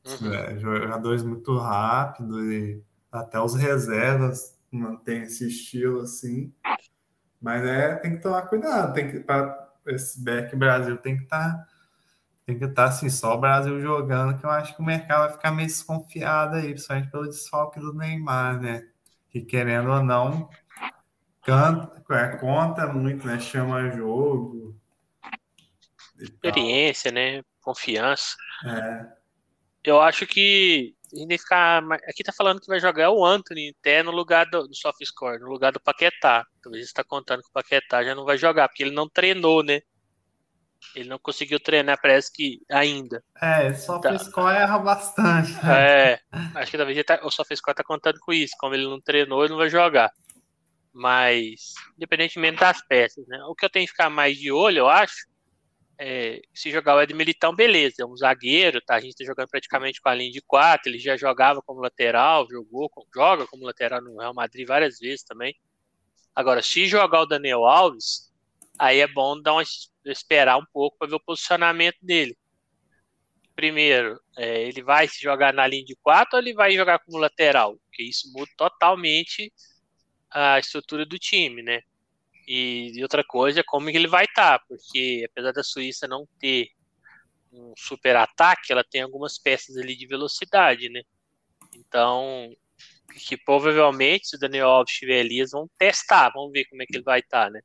[0.06, 0.32] Uhum.
[0.32, 6.52] É, jogadores muito rápidos e até os reservas mantêm esse estilo assim.
[7.46, 11.52] Mas é, tem que tomar cuidado, tem que para esse back Brasil tem que estar
[11.52, 11.66] tá,
[12.44, 15.20] tem que estar tá, assim, só o Brasil jogando, que eu acho que o mercado
[15.20, 18.88] vai ficar meio desconfiado aí, principalmente pelo desfalque do Neymar, né?
[19.30, 20.50] Que querendo ou não,
[21.40, 23.38] canta, é, conta muito, né?
[23.38, 24.76] Chama jogo.
[26.18, 27.42] Experiência, né?
[27.60, 28.34] Confiança.
[28.64, 29.06] É.
[29.84, 31.82] Eu acho que a gente ficar.
[32.08, 35.40] Aqui tá falando que vai jogar o Anthony até no lugar do, do soft score,
[35.40, 36.44] no lugar do Paquetá.
[36.62, 39.80] Talvez está contando que o Paquetá já não vai jogar, porque ele não treinou, né?
[40.94, 43.22] Ele não conseguiu treinar, parece que ainda.
[43.40, 44.18] É, soft tá.
[44.18, 45.52] score erra bastante.
[45.64, 46.12] Né?
[46.12, 46.20] É,
[46.54, 48.54] acho que talvez tá, o soft score tá contando com isso.
[48.58, 50.10] Como ele não treinou, ele não vai jogar.
[50.92, 53.42] Mas, independentemente das peças, né?
[53.44, 55.26] O que eu tenho que ficar mais de olho, eu acho,
[55.98, 58.96] é, se jogar o Ed Militão, beleza, é um zagueiro, tá?
[58.96, 62.46] A gente tá jogando praticamente com a linha de quatro, ele já jogava como lateral,
[62.50, 65.54] jogou, joga como lateral no Real Madrid várias vezes também.
[66.34, 68.30] Agora, se jogar o Daniel Alves,
[68.78, 69.62] aí é bom dar uma,
[70.04, 72.36] esperar um pouco para ver o posicionamento dele.
[73.54, 77.16] Primeiro, é, ele vai se jogar na linha de quatro ou ele vai jogar como
[77.16, 77.78] lateral?
[77.86, 79.50] Porque isso muda totalmente
[80.30, 81.80] a estrutura do time, né?
[82.46, 86.26] E, e outra coisa é como ele vai estar, tá, porque apesar da Suíça não
[86.38, 86.68] ter
[87.52, 91.02] um super ataque, ela tem algumas peças ali de velocidade, né?
[91.74, 92.54] Então,
[93.26, 96.86] que provavelmente, se o Daniel Alves estiver ali, eles vão testar, vamos ver como é
[96.86, 97.60] que ele vai estar, tá, né?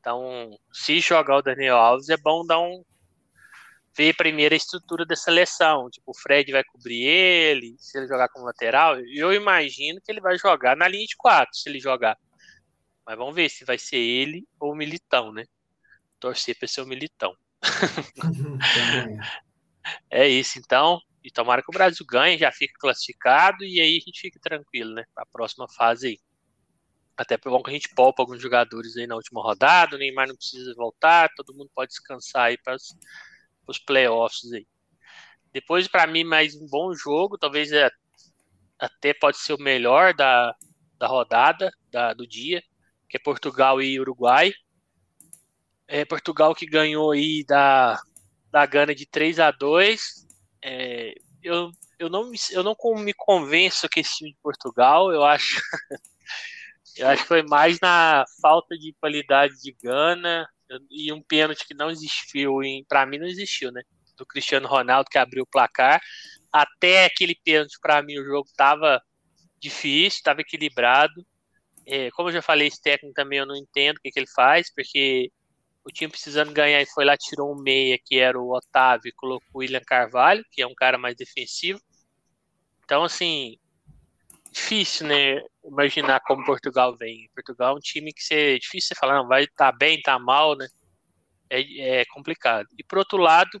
[0.00, 2.84] Então, se jogar o Daniel Alves, é bom dar um.
[3.96, 5.90] ver primeiro a estrutura da seleção.
[5.90, 8.98] Tipo, o Fred vai cobrir ele, se ele jogar como lateral.
[9.00, 12.16] Eu imagino que ele vai jogar na linha de quatro, se ele jogar.
[13.08, 15.46] Mas vamos ver se vai ser ele ou o Militão, né?
[16.20, 17.34] Torcer para ser o Militão.
[20.10, 21.00] é isso, então.
[21.24, 24.92] E tomara que o Brasil ganhe, já fique classificado e aí a gente fique tranquilo,
[24.92, 25.04] né?
[25.14, 26.18] Para a próxima fase aí.
[27.16, 30.28] Até por bom que a gente poupa alguns jogadores aí na última rodada, o Neymar
[30.28, 32.76] não precisa voltar, todo mundo pode descansar aí para
[33.66, 34.66] os playoffs aí.
[35.50, 37.90] Depois, para mim, mais um bom jogo, talvez é,
[38.78, 40.54] até pode ser o melhor da,
[40.98, 42.62] da rodada, da, do dia
[43.08, 44.52] que é Portugal e Uruguai.
[45.86, 48.00] É Portugal que ganhou aí da,
[48.50, 50.28] da Gana de 3 a 2
[50.62, 55.60] é, eu, eu, não, eu não me convenço que esse time de Portugal, eu acho.
[56.96, 60.48] eu acho que foi mais na falta de qualidade de Gana
[60.90, 63.82] e um pênalti que não existiu, para mim não existiu, né?
[64.16, 66.00] Do Cristiano Ronaldo que abriu o placar.
[66.52, 69.00] Até aquele pênalti, para mim, o jogo estava
[69.58, 71.24] difícil, estava equilibrado.
[71.90, 74.28] É, como eu já falei, esse técnico também eu não entendo o que, que ele
[74.28, 75.32] faz, porque
[75.82, 79.12] o time precisando ganhar e foi lá, tirou um meia, que era o Otávio, e
[79.12, 81.80] colocou o William Carvalho, que é um cara mais defensivo.
[82.84, 83.56] Então, assim,
[84.52, 85.40] difícil, né?
[85.64, 87.30] Imaginar como Portugal vem.
[87.34, 90.18] Portugal é um time que você, é difícil você falar, não, vai tá bem, tá
[90.18, 90.68] mal, né?
[91.48, 92.68] É, é complicado.
[92.78, 93.58] E por outro lado,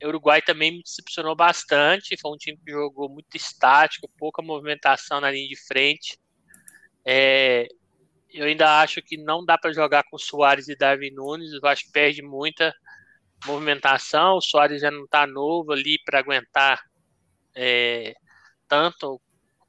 [0.00, 2.16] o Uruguai também me decepcionou bastante.
[2.20, 6.18] Foi um time que jogou muito estático, pouca movimentação na linha de frente.
[7.04, 7.68] É,
[8.32, 11.52] eu ainda acho que não dá para jogar com Soares e Darwin Nunes.
[11.52, 12.74] Eu acho que perde muita
[13.46, 14.36] movimentação.
[14.36, 16.82] O Soares já não está novo ali para aguentar
[17.54, 18.14] é,
[18.68, 19.20] tanto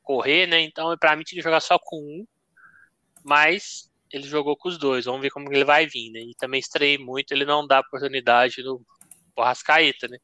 [0.02, 0.62] correr, né?
[0.62, 2.26] Então, para mim, tinha que jogar só com um.
[3.24, 5.06] Mas ele jogou com os dois.
[5.06, 6.22] Vamos ver como ele vai vir, né?
[6.22, 7.34] E também estreiei muito.
[7.34, 8.82] Ele não dá oportunidade no
[9.36, 10.18] Borrascaeta, né?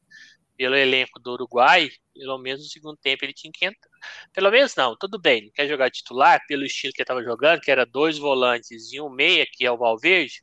[0.56, 3.91] Pelo elenco do Uruguai, pelo menos no segundo tempo ele tinha que entrar.
[4.32, 5.50] Pelo menos não, tudo bem.
[5.54, 9.10] Quer jogar titular pelo estilo que ele estava jogando, que era dois volantes e um
[9.10, 10.42] meia, que é o Valverde.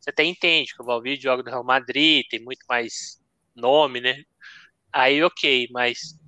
[0.00, 3.20] Você até entende que o Valverde joga no Real Madrid, tem muito mais
[3.54, 4.22] nome, né?
[4.92, 6.18] Aí ok, mas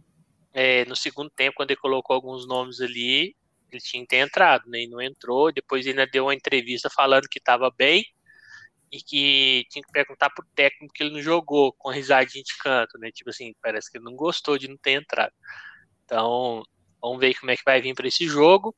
[0.52, 3.36] é, no segundo tempo, quando ele colocou alguns nomes ali,
[3.70, 4.82] ele tinha que ter entrado, né?
[4.82, 5.52] E não entrou.
[5.52, 8.04] Depois ainda deu uma entrevista falando que estava bem
[8.92, 12.98] e que tinha que perguntar pro técnico que ele não jogou com risadinha de canto,
[12.98, 13.10] né?
[13.12, 15.32] Tipo assim, parece que ele não gostou de não ter entrado.
[16.10, 16.64] Então,
[17.00, 18.74] vamos ver como é que vai vir para esse jogo.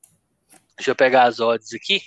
[0.77, 2.03] Deixa eu pegar as odds aqui.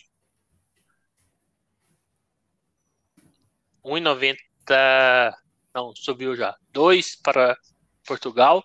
[3.84, 5.36] 1,90.
[5.73, 6.55] Não, subiu já.
[6.69, 7.57] 2 para
[8.05, 8.63] Portugal,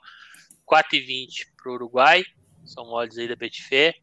[0.71, 2.23] 4,20 para o Uruguai.
[2.67, 3.95] São odds aí da Betfair.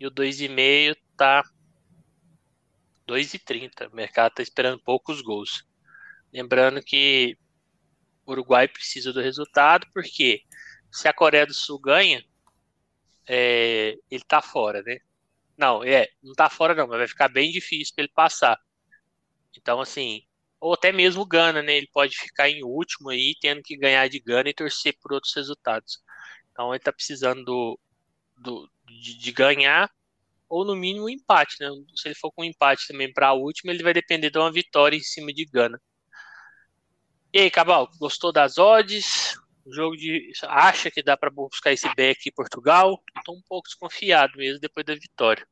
[0.00, 1.44] E o 2,5 tá
[3.06, 3.92] 2,30.
[3.92, 5.64] O mercado está esperando poucos gols.
[6.32, 7.38] Lembrando que
[8.26, 10.42] o Uruguai precisa do resultado, porque
[10.92, 12.22] se a Coreia do Sul ganha,
[13.26, 14.98] é, ele tá fora, né?
[15.56, 18.60] Não, é, não tá fora não, mas vai ficar bem difícil para ele passar.
[19.56, 20.22] Então, assim,
[20.60, 21.76] ou até mesmo Gana, né?
[21.76, 25.34] Ele pode ficar em último aí, tendo que ganhar de Gana e torcer por outros
[25.34, 26.02] resultados.
[26.52, 27.80] Então, ele tá precisando do,
[28.36, 29.90] do de, de ganhar
[30.48, 31.68] ou no mínimo um empate, né?
[31.96, 34.52] Se ele for com um empate também para a última, ele vai depender de uma
[34.52, 35.80] vitória em cima de Gana.
[37.32, 39.34] E aí, Cabal, gostou das odds?
[39.70, 40.32] Jogo de.
[40.48, 43.02] Acha que dá para buscar esse back em Portugal?
[43.16, 45.46] Estou um pouco desconfiado mesmo depois da vitória.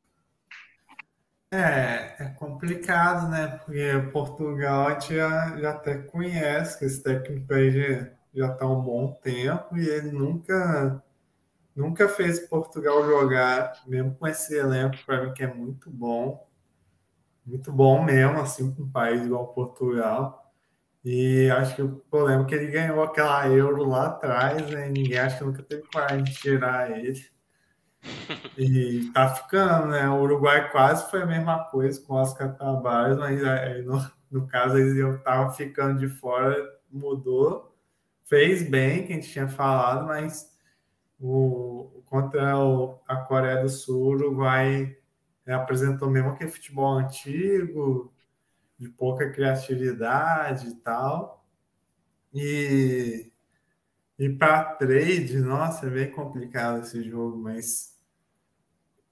[1.52, 3.60] É, é complicado, né?
[3.64, 8.72] Porque Portugal a gente já, já até conhece, esse técnico aí já, já tá há
[8.72, 11.02] um bom tempo e ele nunca
[11.74, 16.46] Nunca fez Portugal jogar, mesmo com esse elenco, para mim, que é muito bom.
[17.46, 20.39] Muito bom mesmo, assim, com um país igual Portugal.
[21.04, 24.88] E acho que o problema é que ele ganhou aquela Euro lá atrás, né?
[24.88, 27.24] Ninguém acha que nunca teve coragem de tirar ele.
[28.56, 30.08] E tá ficando, né?
[30.08, 34.78] O Uruguai quase foi a mesma coisa com os Tavares, mas aí, no, no caso
[34.78, 36.56] eles estavam ficando de fora,
[36.90, 37.74] mudou.
[38.24, 40.50] Fez bem, que a gente tinha falado, mas
[41.18, 44.96] o, contra o, a Coreia do Sul, o Uruguai
[45.46, 48.12] é, apresentou mesmo aquele futebol antigo,
[48.80, 51.44] de pouca criatividade e tal.
[52.32, 53.30] E,
[54.18, 57.94] e para trade, nossa, é bem complicado esse jogo, mas,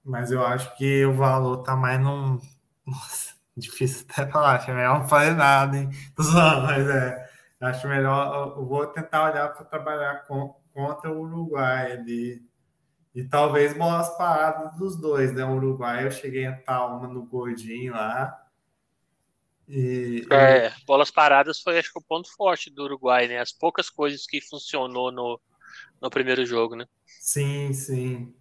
[0.03, 2.39] mas eu acho que o valor tá mais num.
[2.83, 5.89] Nossa, difícil até falar, acho melhor não fazer nada, hein?
[6.17, 7.29] mas é.
[7.61, 12.41] Acho melhor, eu vou tentar olhar para trabalhar com, contra o Uruguai ali.
[13.13, 15.43] E talvez bolas paradas dos dois, né?
[15.43, 18.48] O Uruguai eu cheguei a estar uma no gordinho lá.
[19.69, 23.39] E, é, bolas paradas foi acho que o ponto forte do Uruguai, né?
[23.39, 25.39] As poucas coisas que funcionou no,
[26.01, 26.85] no primeiro jogo, né?
[27.05, 28.33] Sim, sim.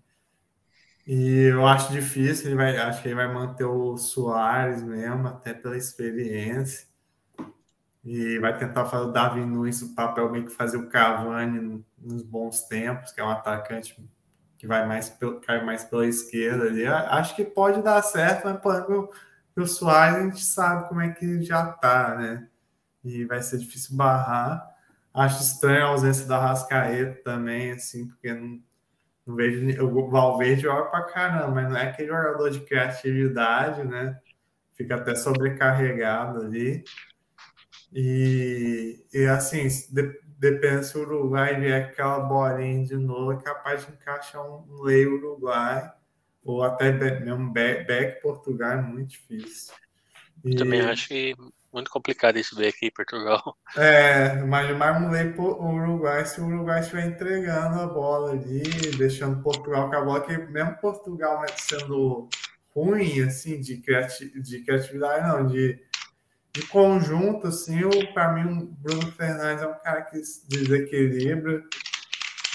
[1.07, 5.55] E eu acho difícil, ele vai, acho que ele vai manter o Soares mesmo, até
[5.55, 6.87] pela experiência.
[8.05, 12.23] E vai tentar fazer o Davi Nunes o papel meio que fazer o Cavani nos
[12.23, 13.97] bons tempos, que é um atacante
[14.57, 15.17] que vai mais
[15.47, 16.87] cai mais pela esquerda ali.
[16.87, 18.61] Acho que pode dar certo, mas
[19.59, 22.49] pô, o Soares a gente sabe como é que já tá, né?
[23.05, 24.65] E vai ser difícil barrar.
[25.13, 28.61] Acho estranho a ausência da Rascaeta também, assim, porque não,
[29.27, 29.85] não vejo.
[29.85, 34.19] O Valverde joga pra caramba, mas não é aquele jogador de criatividade, né?
[34.75, 36.85] Fica até sobrecarregado ali.
[37.93, 43.87] E, e assim, de, depende se o Uruguai vier aquela bolinha de novo, é capaz
[43.87, 45.91] de encaixar um lei Uruguai,
[46.45, 49.75] ou até mesmo back Portugal é muito difícil.
[50.45, 51.35] E, Também acho que
[51.73, 53.57] muito complicado esse back em Portugal.
[53.77, 58.63] É, mas mais um lei pro Uruguai, se o Uruguai estiver entregando a bola ali,
[58.97, 62.29] deixando Portugal com a bola, que mesmo Portugal sendo
[62.75, 65.87] ruim, assim, de, criati de criatividade, não, de
[66.59, 67.81] de conjunto, assim,
[68.13, 71.63] para mim, o Bruno Fernandes é um cara que desequilibra.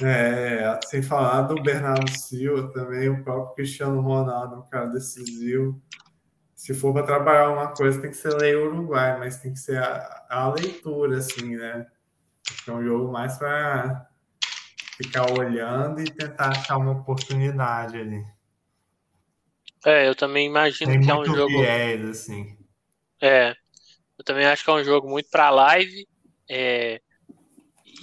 [0.01, 5.79] É, sem falar do Bernardo Silva também, o próprio Cristiano Ronaldo, um cara decisivo.
[6.55, 9.77] Se for para trabalhar uma coisa, tem que ser lei Uruguai, mas tem que ser
[9.77, 11.85] a, a leitura, assim, né?
[12.67, 14.09] É um jogo mais para
[14.97, 18.23] ficar olhando e tentar achar uma oportunidade ali.
[19.85, 21.49] É, eu também imagino tem que é um jogo.
[21.49, 22.57] Viés, assim.
[23.21, 23.51] É,
[24.17, 26.07] eu também acho que é um jogo muito para live.
[26.49, 27.01] É,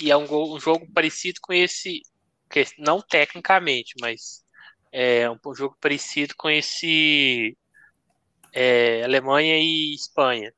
[0.00, 2.02] e é um, um, jogo parecido com esse,
[2.50, 4.42] que, não tecnicamente, mas
[4.92, 7.56] é um, um jogo parecido com esse
[8.52, 10.52] é, Alemanha e Espanha.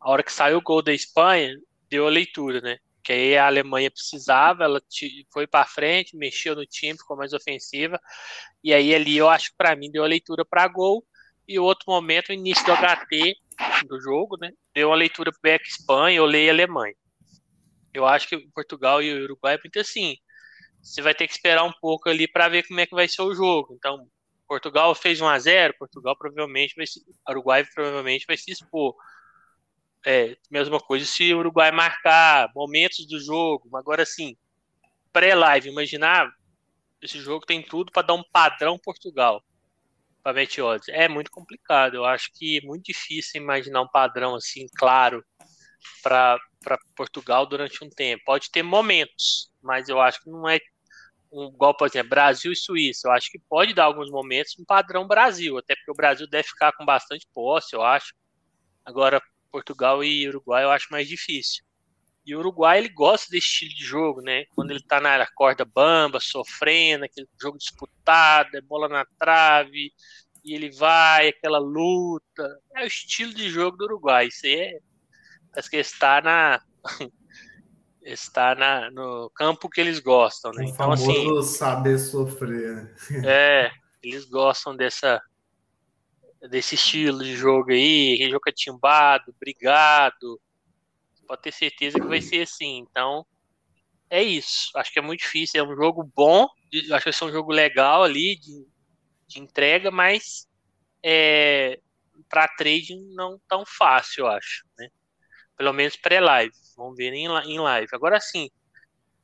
[0.00, 1.54] A hora que saiu o gol da Espanha,
[1.90, 2.78] deu a leitura, né?
[3.02, 4.80] Que aí a Alemanha precisava, ela
[5.32, 7.98] foi para frente, mexeu no time, ficou mais ofensiva.
[8.62, 11.04] E aí ali eu acho que para mim deu a leitura para gol.
[11.46, 13.34] E outro momento, início do HT,
[13.88, 14.52] do jogo, né?
[14.74, 16.94] Deu uma leitura Beck Espanha, eu leio Alemanha.
[17.92, 20.16] Eu acho que Portugal e o Uruguai é muito assim.
[20.82, 23.22] Você vai ter que esperar um pouco ali para ver como é que vai ser
[23.22, 23.74] o jogo.
[23.74, 24.08] Então,
[24.46, 28.94] Portugal fez 1 a 0 Portugal provavelmente vai se, Uruguai provavelmente vai se expor.
[30.06, 33.76] É, mesma coisa se o Uruguai marcar momentos do jogo.
[33.76, 34.36] Agora sim,
[35.12, 36.32] pré-live, imaginar
[37.02, 39.42] esse jogo tem tudo para dar um padrão Portugal
[40.22, 40.60] para bet.
[40.88, 41.94] É muito complicado.
[41.94, 45.24] Eu acho que é muito difícil imaginar um padrão assim claro
[46.02, 46.38] para
[46.96, 48.22] Portugal durante um tempo.
[48.24, 50.58] Pode ter momentos, mas eu acho que não é
[51.30, 53.08] um igual, por exemplo, Brasil e Suíça.
[53.08, 56.48] Eu acho que pode dar alguns momentos um padrão Brasil, até porque o Brasil deve
[56.48, 58.14] ficar com bastante posse, eu acho.
[58.84, 59.20] Agora,
[59.50, 61.64] Portugal e Uruguai eu acho mais difícil.
[62.24, 64.44] E o Uruguai ele gosta desse estilo de jogo, né?
[64.54, 69.92] Quando ele tá na corda bamba, sofrendo, aquele jogo disputado, é bola na trave,
[70.44, 72.60] e ele vai, aquela luta.
[72.76, 74.28] É o estilo de jogo do Uruguai.
[74.28, 74.78] Isso aí é.
[75.50, 76.60] Parece que está na.
[78.02, 80.64] está na, no campo que eles gostam, né?
[80.64, 81.42] O então, assim.
[81.42, 82.94] saber sofrer.
[83.26, 83.70] é,
[84.02, 85.20] eles gostam dessa.
[86.50, 90.40] Desse estilo de jogo aí, jogo catimbado, brigado,
[91.26, 92.78] pode ter certeza que vai ser assim.
[92.78, 93.26] Então,
[94.08, 94.70] é isso.
[94.76, 95.60] Acho que é muito difícil.
[95.60, 98.66] É um jogo bom, acho que vai ser um jogo legal ali de,
[99.26, 100.48] de entrega, mas
[101.02, 101.78] é,
[102.28, 104.64] para trade não tão fácil, eu acho.
[104.78, 104.88] Né?
[105.58, 106.54] Pelo menos pré-live.
[106.76, 107.88] Vamos ver em, em live.
[107.92, 108.48] Agora sim,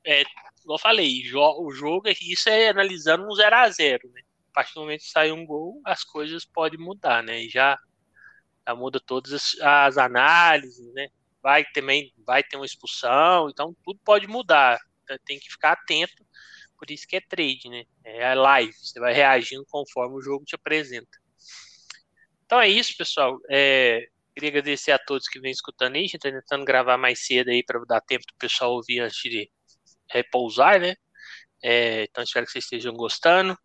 [0.05, 0.24] é,
[0.62, 4.20] como eu falei, o jogo, isso é analisando um 0 a 0 né?
[4.51, 7.43] A partir do momento que sai um gol, as coisas podem mudar, né?
[7.43, 7.78] E já,
[8.66, 11.09] já muda todas as, as análises, né?
[11.45, 14.80] vai também vai ter uma expulsão, então tudo pode mudar.
[15.26, 16.24] Tem que ficar atento.
[16.78, 17.85] por isso que é trade, né?
[18.03, 21.18] É live, você vai reagindo conforme o jogo te apresenta.
[22.47, 23.39] Então é isso, pessoal.
[23.51, 26.03] É, queria agradecer a todos que vêm escutando aí.
[26.03, 29.18] A gente tá tentando gravar mais cedo aí para dar tempo do pessoal ouvir antes
[29.18, 29.51] de
[30.11, 30.95] repousar, né?
[31.62, 33.57] É, então espero que vocês estejam gostando.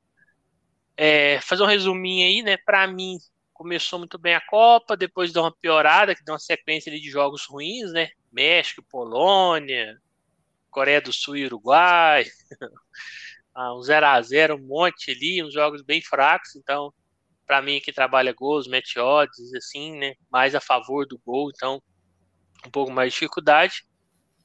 [0.95, 2.57] É, fazer um resuminho aí, né?
[2.57, 3.17] Para mim,
[3.53, 7.45] começou muito bem a Copa, depois deu uma piorada, que deu uma sequência de jogos
[7.45, 8.09] ruins, né?
[8.31, 9.97] México, Polônia,
[10.69, 12.25] Coreia do Sul e Uruguai.
[13.55, 16.93] ah, um 0 a 0 um monte ali, uns jogos bem fracos, então
[17.49, 21.81] para mim que trabalha gols, match odds, assim, né, mais a favor do gol, então
[22.63, 23.83] um pouco mais de dificuldade.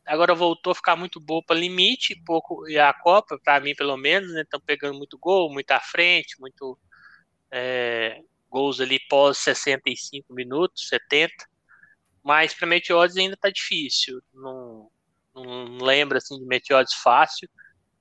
[0.06, 3.98] Agora voltou a ficar muito boa para limite, pouco e a Copa, para mim pelo
[3.98, 6.78] menos, né, estão pegando muito gol, muito à frente, muito
[7.52, 11.30] é, gols ali pós 65 minutos, 70.
[12.22, 14.88] Mas para match odds ainda tá difícil, não,
[15.34, 17.50] não lembro assim de match odds fácil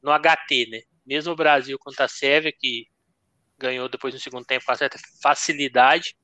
[0.01, 0.79] no HT, né?
[1.05, 2.87] Mesmo o Brasil contra a Sérvia que
[3.57, 6.15] ganhou depois no segundo tempo com certa facilidade.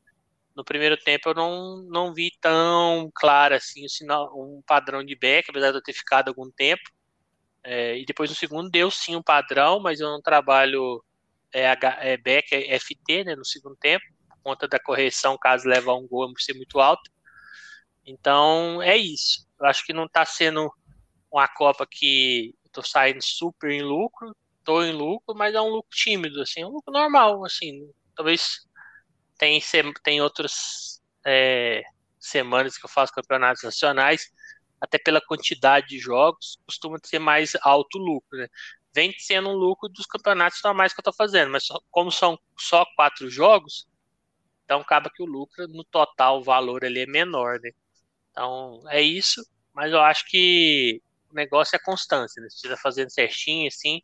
[0.55, 5.15] No primeiro tempo eu não, não vi tão claro assim um, sinal, um padrão de
[5.15, 6.81] back, apesar de eu ter ficado algum tempo.
[7.63, 11.03] É, e depois no segundo deu sim um padrão, mas eu não trabalho
[11.53, 15.95] é, é back, é FT né, no segundo tempo, por conta da correção, caso levar
[15.95, 17.09] um gol por ser muito alto.
[18.05, 19.47] Então é isso.
[19.59, 20.71] Eu acho que não está sendo
[21.31, 25.89] uma Copa que estou saindo super em lucro, estou em lucro, mas é um lucro
[25.91, 27.89] tímido, assim, um lucro normal, assim.
[28.15, 28.67] Talvez
[29.37, 29.61] tem,
[30.03, 31.83] tem outras é,
[32.19, 34.31] semanas que eu faço campeonatos nacionais,
[34.79, 38.47] até pela quantidade de jogos, costuma ser mais alto lucro, né?
[38.93, 42.85] Vem sendo um lucro dos campeonatos normais que eu estou fazendo, mas como são só
[42.95, 43.87] quatro jogos,
[44.65, 47.71] então acaba que o lucro no total, o valor ali é menor, né?
[48.31, 52.49] Então é isso, mas eu acho que o negócio é constância, né?
[52.49, 54.01] Você está fazendo certinho, assim,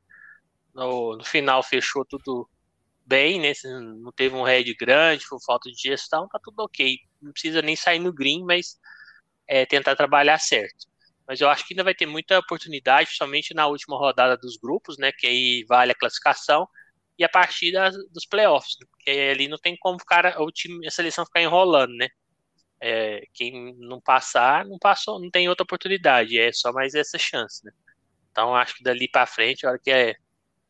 [0.76, 2.50] no, no final fechou tudo
[3.06, 3.54] bem, né?
[3.64, 6.98] Não teve um head grande, por falta de gestão, tá tudo ok.
[7.22, 8.80] Não precisa nem sair no green, mas
[9.48, 10.88] é, tentar trabalhar certo.
[11.28, 14.98] Mas eu acho que ainda vai ter muita oportunidade, somente na última rodada dos grupos,
[14.98, 15.12] né?
[15.12, 16.68] Que aí vale a classificação
[17.18, 20.86] e a partir das, dos playoffs, né, porque ali não tem como ficar o time,
[20.86, 22.10] a seleção ficar enrolando, né?
[22.82, 27.66] É, quem não passar, não passou, não tem outra oportunidade, é só mais essa chance,
[27.66, 27.72] né?
[28.32, 30.16] Então acho que dali para frente, a hora que é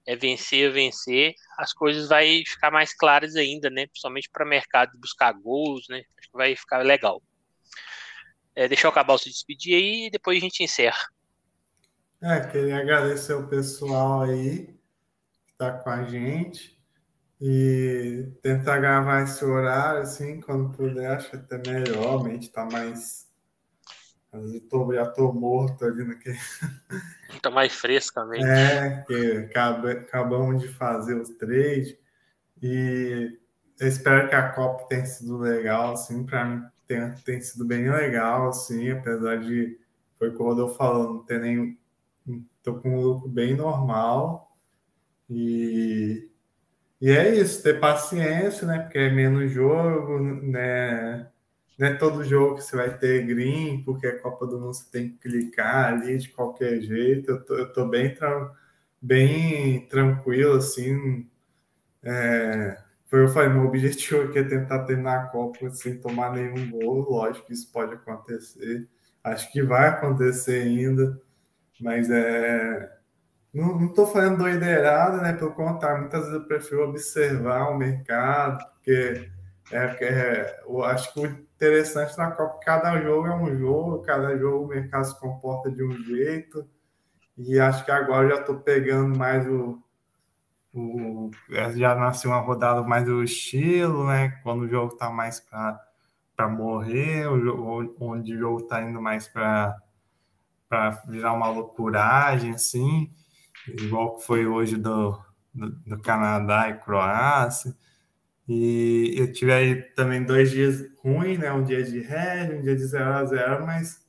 [0.06, 3.88] é vencer, vencer, as coisas vai ficar mais claras ainda, né?
[3.88, 6.04] Principalmente para mercado de buscar gols, né?
[6.20, 7.22] Acho que vai ficar legal.
[8.56, 11.10] É, deixa eu acabar o se despedir aí e depois a gente encerra.
[12.22, 14.68] É, queria agradecer o pessoal aí
[15.46, 16.76] que está com a gente
[17.42, 23.25] e tentar gravar esse horário, assim, quando puder, acho até melhor, a mente está mais
[24.36, 26.38] eu tô, já tô morto ali naquele.
[27.42, 28.46] Tá mais frescamente.
[28.46, 31.98] É, que acabamos de fazer os três
[32.62, 33.38] e
[33.80, 37.90] eu espero que a Copa tenha sido legal, assim, para mim tem, tem sido bem
[37.90, 39.78] legal, assim, apesar de,
[40.18, 41.78] foi como eu falando, não ter nem.
[42.64, 44.56] tô com um lucro bem normal
[45.30, 46.30] e.
[47.02, 48.80] E é isso, ter paciência, né?
[48.80, 51.30] Porque é menos jogo, né?
[51.78, 54.90] Não é todo jogo que você vai ter green, porque a Copa do Mundo você
[54.90, 57.32] tem que clicar ali de qualquer jeito.
[57.32, 58.52] Eu tô, eu tô bem, tra
[59.02, 61.30] bem tranquilo, assim.
[62.04, 66.72] É, foi eu falei, meu objetivo aqui é tentar terminar a Copa sem tomar nenhum
[66.72, 67.10] gol.
[67.10, 68.88] Lógico que isso pode acontecer.
[69.24, 71.22] Acho que vai acontecer ainda,
[71.82, 72.96] mas é.
[73.54, 75.34] Não estou falando doideirada, né?
[75.34, 79.30] Pelo contrário, muitas vezes eu prefiro observar o mercado, porque
[79.72, 82.60] é, é, eu acho que o interessante na Copa.
[82.64, 86.68] Cada jogo é um jogo, cada jogo o mercado se comporta de um jeito.
[87.38, 89.82] E acho que agora já estou pegando mais o,
[90.74, 91.32] o.
[91.76, 94.30] Já nasceu uma rodada mais do estilo, né?
[94.44, 99.28] Quando o jogo está mais para morrer, o jogo, onde o jogo está indo mais
[99.28, 99.76] para
[101.08, 103.12] virar uma loucuragem, assim,
[103.68, 105.20] igual que foi hoje do,
[105.54, 107.76] do, do Canadá e Croácia.
[108.48, 111.52] E eu tive aí também dois dias ruins, né?
[111.52, 114.06] Um dia de red, um dia de 0 a 0 mas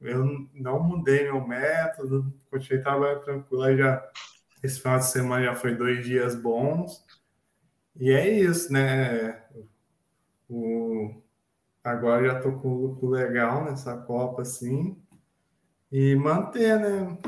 [0.00, 0.24] eu
[0.54, 3.76] não mudei meu método, continuei trabalhando tranquilo.
[3.76, 4.02] Já,
[4.62, 7.04] esse final de semana já foi dois dias bons.
[7.98, 9.42] E é isso, né?
[10.48, 11.22] O,
[11.84, 14.96] agora já tô com o lucro legal nessa Copa, assim.
[15.92, 17.18] E manter, né?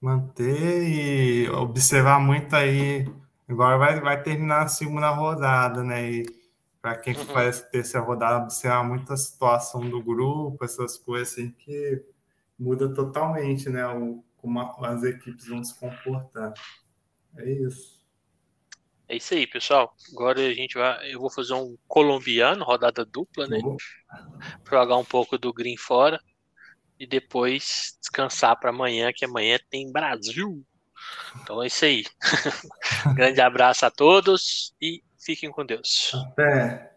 [0.00, 3.06] Manter e observar muito aí
[3.52, 6.10] Agora vai, vai terminar a segunda rodada, né?
[6.10, 6.42] E
[6.80, 7.26] para quem uhum.
[7.26, 12.04] parece ter essa rodada, você muito muita situação do grupo, essas coisas assim que
[12.58, 13.86] muda totalmente, né?
[13.86, 16.52] O, como as equipes vão se comportar.
[17.36, 18.02] É isso.
[19.08, 19.94] É isso aí, pessoal.
[20.12, 21.12] Agora a gente vai.
[21.12, 23.58] Eu vou fazer um colombiano, rodada dupla, né?
[23.62, 23.76] Uhum.
[24.68, 26.20] Jogar um pouco do Green fora
[26.98, 30.64] e depois descansar para amanhã, que amanhã tem Brasil.
[31.42, 32.04] Então é isso aí.
[33.14, 36.12] Grande abraço a todos e fiquem com Deus.
[36.14, 36.91] Até.